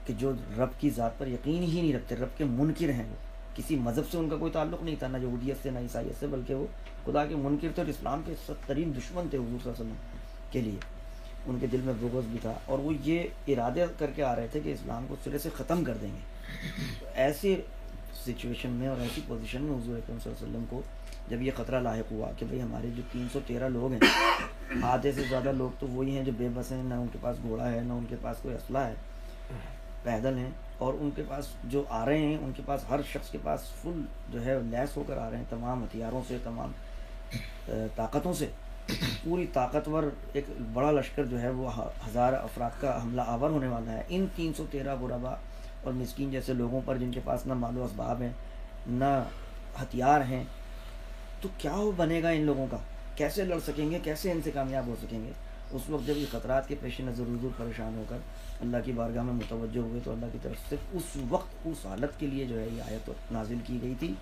کہ 0.06 0.14
جو 0.18 0.32
رب 0.58 0.80
کی 0.80 0.90
ذات 0.96 1.18
پر 1.18 1.26
یقین 1.26 1.62
ہی 1.62 1.80
نہیں 1.80 1.92
رکھتے 1.92 2.16
رب 2.16 2.36
کے 2.38 2.44
منکر 2.54 2.88
ہیں 2.98 3.08
وہ 3.10 3.14
کسی 3.58 3.76
مذہب 3.84 4.04
سے 4.10 4.16
ان 4.18 4.28
کا 4.28 4.36
کوئی 4.40 4.52
تعلق 4.52 4.82
نہیں 4.82 4.96
تھا 4.98 5.06
نہ 5.12 5.16
یہودیت 5.22 5.62
سے 5.62 5.70
نہ 5.70 5.78
عیسائیت 5.84 6.18
سے 6.20 6.26
بلکہ 6.30 6.54
وہ 6.54 6.66
خدا 7.04 7.24
کے 7.26 7.36
منکر 7.44 7.72
تھے 7.74 7.82
اور 7.82 7.88
اسلام 7.90 8.20
کے 8.26 8.34
سخت 8.46 8.68
ترین 8.68 8.92
دشمن 8.96 9.28
تھے 9.30 9.38
حضور 9.38 9.58
صلی 9.62 9.70
اللہ 9.70 9.82
علیہ 9.82 9.90
وسلم 9.90 10.44
کے 10.50 10.60
لیے 10.60 10.78
ان 11.46 11.58
کے 11.60 11.66
دل 11.72 11.80
میں 11.84 11.94
بغض 12.00 12.26
بھی 12.30 12.38
تھا 12.42 12.52
اور 12.70 12.78
وہ 12.86 12.92
یہ 13.04 13.24
ارادہ 13.54 13.84
کر 13.98 14.10
کے 14.16 14.22
آ 14.24 14.34
رہے 14.36 14.46
تھے 14.52 14.60
کہ 14.64 14.72
اسلام 14.78 15.06
کو 15.08 15.16
سرے 15.24 15.38
سے 15.46 15.50
ختم 15.56 15.82
کر 15.84 15.96
دیں 16.02 16.10
گے 16.12 17.10
ایسے 17.24 17.54
سچویشن 18.24 18.70
میں 18.78 18.88
اور 18.88 19.00
ایسی 19.00 19.20
پوزیشن 19.26 19.62
میں 19.62 19.74
حضور 19.76 19.96
صلی 20.06 20.12
اللہ 20.12 20.30
علیہ 20.30 20.42
وسلم 20.42 20.64
کو 20.70 20.80
جب 21.28 21.42
یہ 21.42 21.50
خطرہ 21.56 21.80
لاحق 21.80 22.12
ہوا 22.12 22.30
کہ 22.38 22.46
بھائی 22.48 22.62
ہمارے 22.62 22.90
جو 22.96 23.02
تین 23.12 23.26
سو 23.32 23.40
تیرہ 23.46 23.68
لوگ 23.68 23.92
ہیں 23.92 24.80
آدھے 24.92 25.12
سے 25.12 25.24
زیادہ 25.30 25.52
لوگ 25.56 25.70
تو 25.80 25.86
وہی 25.92 26.16
ہیں 26.16 26.24
جو 26.24 26.32
بے 26.38 26.48
بس 26.54 26.72
ہیں 26.72 26.82
نہ 26.82 26.94
ان 27.02 27.06
کے 27.12 27.18
پاس 27.22 27.36
گھوڑا 27.42 27.70
ہے 27.72 27.80
نہ 27.86 27.92
ان 27.92 28.04
کے 28.08 28.16
پاس 28.22 28.36
کوئی 28.42 28.54
اسلحہ 28.54 28.86
ہے 28.88 29.54
پیدل 30.04 30.38
ہیں 30.38 30.50
اور 30.84 30.94
ان 31.00 31.10
کے 31.16 31.22
پاس 31.28 31.46
جو 31.70 31.82
آ 31.98 32.04
رہے 32.06 32.18
ہیں 32.18 32.36
ان 32.42 32.50
کے 32.56 32.62
پاس 32.66 32.84
ہر 32.90 33.00
شخص 33.12 33.30
کے 33.30 33.38
پاس 33.42 33.60
فل 33.80 34.00
جو 34.32 34.44
ہے 34.44 34.58
لیس 34.70 34.96
ہو 34.96 35.02
کر 35.06 35.16
آ 35.18 35.28
رہے 35.30 35.36
ہیں 35.36 35.44
تمام 35.50 35.82
ہتھیاروں 35.84 36.20
سے 36.28 36.36
تمام 36.44 36.72
طاقتوں 37.96 38.32
سے 38.40 38.46
پوری 39.22 39.46
طاقتور 39.52 40.02
ایک 40.38 40.44
بڑا 40.72 40.90
لشکر 40.90 41.24
جو 41.30 41.40
ہے 41.40 41.48
وہ 41.56 41.70
ہزار 42.06 42.32
افراد 42.32 42.80
کا 42.80 42.96
حملہ 43.02 43.20
آور 43.34 43.50
ہونے 43.50 43.66
والا 43.68 43.92
ہے 43.92 44.02
ان 44.16 44.26
تین 44.36 44.52
سو 44.56 44.64
تیرہ 44.70 44.94
غربا 45.00 45.34
اور 45.84 45.92
مسکین 45.92 46.30
جیسے 46.30 46.54
لوگوں 46.54 46.80
پر 46.84 46.96
جن 46.98 47.10
کے 47.12 47.20
پاس 47.24 47.46
نہ 47.46 47.54
مال 47.64 47.78
و 47.78 47.84
اسباب 47.84 48.22
ہیں 48.22 48.32
نہ 48.86 49.10
ہتھیار 49.82 50.20
ہیں 50.28 50.42
تو 51.40 51.48
کیا 51.58 51.72
وہ 51.76 51.90
بنے 51.96 52.22
گا 52.22 52.28
ان 52.38 52.44
لوگوں 52.46 52.66
کا 52.70 52.76
کیسے 53.16 53.44
لڑ 53.44 53.58
سکیں 53.66 53.90
گے 53.90 53.98
کیسے 54.04 54.32
ان 54.32 54.40
سے 54.44 54.50
کامیاب 54.54 54.86
ہو 54.88 54.94
سکیں 55.02 55.18
گے 55.24 55.32
اس 55.76 55.88
وقت 55.90 56.06
جب 56.06 56.16
یہ 56.16 56.26
خطرات 56.32 56.68
کے 56.68 56.74
پیش 56.80 57.00
نظر 57.00 57.22
حضور 57.22 57.36
ضرور 57.40 57.50
پریشان 57.58 57.96
ہو 57.98 58.04
کر 58.08 58.18
اللہ 58.60 58.76
کی 58.84 58.92
بارگاہ 58.92 59.22
میں 59.22 59.32
متوجہ 59.32 59.80
ہوئے 59.80 60.00
تو 60.04 60.10
اللہ 60.12 60.26
کی 60.32 60.38
طرف 60.42 60.68
سے 60.68 60.76
اس 60.98 61.16
وقت 61.28 61.66
اس 61.70 61.84
حالت 61.86 62.18
کے 62.20 62.26
لیے 62.26 62.44
جو 62.46 62.58
ہے 62.60 62.66
یہ 62.76 62.82
آیت 62.86 63.10
نازل 63.32 63.58
کی 63.66 63.78
گئی 63.82 63.94
تھی 63.98 64.12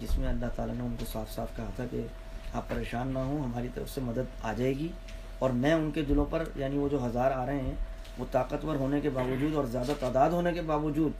جس 0.00 0.16
میں 0.18 0.28
اللہ 0.28 0.46
تعالیٰ 0.56 0.74
نے 0.74 0.82
ان 0.84 0.94
کو 1.00 1.04
صاف 1.12 1.30
صاف 1.34 1.56
کہا 1.56 1.70
تھا 1.76 1.84
کہ 1.90 2.00
آپ 2.60 2.68
پریشان 2.68 3.08
نہ 3.14 3.18
ہوں 3.28 3.42
ہماری 3.44 3.68
طرف 3.74 3.90
سے 3.94 4.00
مدد 4.04 4.42
آ 4.42 4.52
جائے 4.58 4.72
گی 4.78 4.88
اور 5.44 5.50
میں 5.62 5.72
ان 5.74 5.90
کے 5.94 6.02
دلوں 6.08 6.24
پر 6.30 6.42
یعنی 6.56 6.78
وہ 6.78 6.88
جو 6.92 7.04
ہزار 7.06 7.30
آ 7.36 7.44
رہے 7.46 7.60
ہیں 7.60 7.74
وہ 8.18 8.24
طاقتور 8.32 8.76
ہونے 8.84 9.00
کے 9.00 9.10
باوجود 9.20 9.54
اور 9.56 9.64
زیادہ 9.76 9.92
تعداد 10.00 10.30
ہونے 10.40 10.52
کے 10.54 10.62
باوجود 10.72 11.12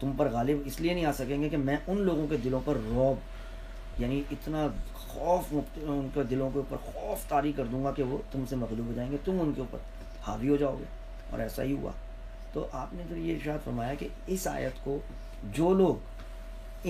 تم 0.00 0.12
پر 0.16 0.30
غالب 0.32 0.62
اس 0.70 0.80
لیے 0.80 0.94
نہیں 0.94 1.04
آ 1.06 1.12
سکیں 1.18 1.40
گے 1.42 1.48
کہ 1.48 1.56
میں 1.70 1.76
ان 1.86 2.00
لوگوں 2.10 2.26
کے 2.30 2.36
دلوں 2.44 2.60
پر 2.64 2.76
روب 2.88 4.00
یعنی 4.00 4.22
اتنا 4.30 4.66
خوف 5.06 5.54
ان 5.54 6.08
کے 6.14 6.22
دلوں 6.30 6.50
کے 6.52 6.58
اوپر 6.58 6.76
خوف 6.92 7.28
طاری 7.28 7.52
کر 7.56 7.64
دوں 7.72 7.84
گا 7.84 7.90
کہ 7.96 8.02
وہ 8.12 8.18
تم 8.32 8.44
سے 8.48 8.56
مغلوب 8.56 8.86
ہو 8.86 8.92
جائیں 8.96 9.10
گے 9.12 9.16
تم 9.24 9.40
ان 9.40 9.52
کے 9.56 9.60
اوپر 9.60 9.78
حاوی 10.26 10.48
ہو 10.48 10.56
جاؤ 10.60 10.76
گے 10.78 10.84
اور 11.30 11.40
ایسا 11.40 11.62
ہی 11.62 11.72
ہوا 11.80 11.90
تو 12.52 12.66
آپ 12.80 12.92
نے 12.94 13.02
پھر 13.08 13.16
یہ 13.16 13.34
ارشاد 13.34 13.64
فرمایا 13.64 13.94
کہ 13.98 14.08
اس 14.36 14.46
آیت 14.50 14.82
کو 14.84 14.98
جو 15.58 15.72
لوگ 15.80 16.20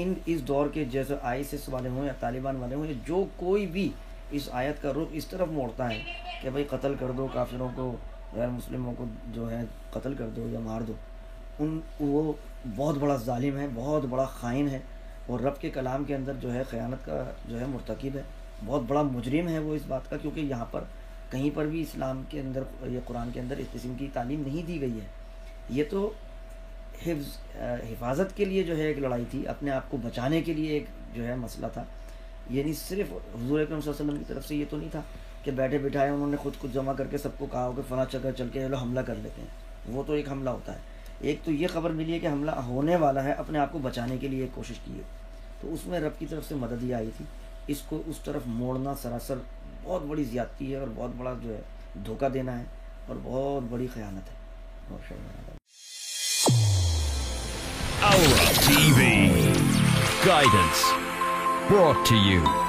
ان 0.01 0.13
اس 0.33 0.47
دور 0.49 0.67
کے 0.73 0.85
جیسے 0.93 1.15
آئی 1.31 1.41
ایس 1.41 1.53
ایس 1.53 1.69
والے 1.73 1.89
ہوں 1.89 2.05
یا 2.07 2.13
طالبان 2.21 2.57
والے 2.57 2.75
ہوں 2.75 2.87
یا 2.87 2.93
جو 3.07 3.25
کوئی 3.37 3.67
بھی 3.77 3.89
اس 4.39 4.49
آیت 4.61 4.83
کا 4.83 4.93
رخ 4.97 5.15
اس 5.21 5.27
طرف 5.27 5.49
موڑتا 5.53 5.89
ہے 5.91 5.99
کہ 6.43 6.51
بھائی 6.57 6.65
قتل 6.71 6.95
کر 7.01 7.11
دو 7.17 7.27
کافروں 7.35 7.69
کو 7.77 7.91
غیر 8.33 8.49
مسلموں 8.57 8.93
کو 8.97 9.05
جو 9.33 9.51
ہے 9.51 9.61
قتل 9.93 10.15
کر 10.15 10.29
دو 10.37 10.47
یا 10.53 10.59
مار 10.65 10.81
دو 10.89 10.93
ان 11.65 11.79
وہ 12.01 12.33
بہت 12.77 12.97
بڑا 13.05 13.17
ظالم 13.25 13.57
ہے 13.59 13.67
بہت 13.75 14.05
بڑا 14.11 14.25
خائن 14.41 14.69
ہے 14.69 14.79
اور 15.29 15.41
رب 15.41 15.59
کے 15.61 15.71
کلام 15.71 16.05
کے 16.05 16.15
اندر 16.15 16.35
جو 16.43 16.53
ہے 16.53 16.63
خیانت 16.71 17.05
کا 17.07 17.23
جو 17.49 17.61
ہے 17.61 17.67
مرتکب 17.73 18.17
ہے 18.17 18.23
بہت 18.65 18.83
بڑا 18.89 19.03
مجرم 19.15 19.49
ہے 19.49 19.59
وہ 19.69 19.75
اس 19.75 19.83
بات 19.89 20.09
کا 20.11 20.17
کیونکہ 20.17 20.41
یہاں 20.53 20.65
پر 20.71 20.85
کہیں 21.31 21.51
پر 21.55 21.67
بھی 21.73 21.81
اسلام 21.83 22.23
کے 22.31 22.41
اندر 22.41 22.63
یا 22.91 23.01
قرآن 23.07 23.31
کے 23.35 23.41
اندر 23.41 23.57
اس 23.59 23.67
قسم 23.73 23.95
کی 23.99 24.09
تعلیم 24.13 24.43
نہیں 24.47 24.67
دی 24.67 24.81
گئی 24.81 25.01
ہے 25.01 25.07
یہ 25.79 25.85
تو 25.91 26.11
حفظ 27.07 27.37
حفاظت 27.91 28.37
کے 28.37 28.45
لیے 28.45 28.63
جو 28.69 28.77
ہے 28.77 28.87
ایک 28.87 28.99
لڑائی 28.99 29.25
تھی 29.31 29.47
اپنے 29.49 29.71
آپ 29.71 29.91
کو 29.91 29.97
بچانے 30.03 30.41
کے 30.43 30.53
لیے 30.61 30.73
ایک 30.75 30.85
جو 31.15 31.27
ہے 31.27 31.35
مسئلہ 31.47 31.67
تھا 31.73 31.85
یعنی 32.57 32.73
صرف 32.83 33.13
حضور 33.13 33.61
اکرم 33.61 33.81
صلی 33.81 33.91
اللہ 33.91 34.03
علیہ 34.03 34.11
وسلم 34.11 34.17
کی 34.19 34.25
طرف 34.29 34.47
سے 34.49 34.57
یہ 34.57 34.65
تو 34.71 34.77
نہیں 34.77 34.89
تھا 34.93 35.01
کہ 35.45 35.51
بیٹھے 35.59 35.79
بٹھائے 35.79 36.11
انہوں 36.11 36.31
نے 36.31 36.37
خود 36.43 36.55
کچھ 36.61 36.73
جمع 36.75 36.93
کر 36.99 37.07
کے 37.11 37.19
سب 37.19 37.39
کو 37.39 37.47
کہا 37.53 37.67
ہو 37.67 37.73
کہ 37.77 37.83
فلاں 37.89 38.05
چکر 38.13 38.33
چل 38.39 38.49
کے 38.53 38.61
چلو 38.61 38.77
حملہ 38.77 39.01
کر 39.07 39.15
لیتے 39.23 39.43
ہیں 39.43 39.95
وہ 39.97 40.03
تو 40.07 40.13
ایک 40.13 40.29
حملہ 40.31 40.51
ہوتا 40.51 40.75
ہے 40.75 40.97
ایک 41.31 41.39
تو 41.45 41.51
یہ 41.53 41.67
خبر 41.73 41.91
ملی 42.01 42.13
ہے 42.13 42.19
کہ 42.19 42.27
حملہ 42.27 42.51
ہونے 42.67 42.97
والا 43.05 43.25
ہے 43.25 43.33
اپنے 43.45 43.59
آپ 43.59 43.73
کو 43.73 43.79
بچانے 43.83 44.17
کے 44.21 44.29
لیے 44.29 44.41
ایک 44.43 44.55
کوشش 44.55 44.79
کی 44.85 44.93
ہے 44.97 45.03
تو 45.61 45.73
اس 45.75 45.87
میں 45.93 46.01
رب 46.01 46.19
کی 46.19 46.27
طرف 46.31 46.49
سے 46.49 46.55
مدد 46.55 46.83
ہی 46.83 46.93
آئی 46.95 47.11
تھی 47.17 47.25
اس 47.73 47.81
کو 47.89 48.03
اس 48.11 48.19
طرف 48.25 48.43
موڑنا 48.59 48.95
سراسر 49.03 49.39
بہت 49.89 50.03
بڑی 50.09 50.25
زیادتی 50.31 50.71
ہے 50.71 50.79
اور 50.79 50.89
بہت 50.97 51.11
بڑا 51.19 51.33
جو 51.43 51.55
ہے 51.55 51.61
دھوکہ 52.07 52.29
دینا 52.35 52.59
ہے 52.59 52.65
اور 53.07 53.17
بہت 53.27 53.63
بڑی 53.71 53.87
خیانت 53.95 54.31
ہے 62.45 62.68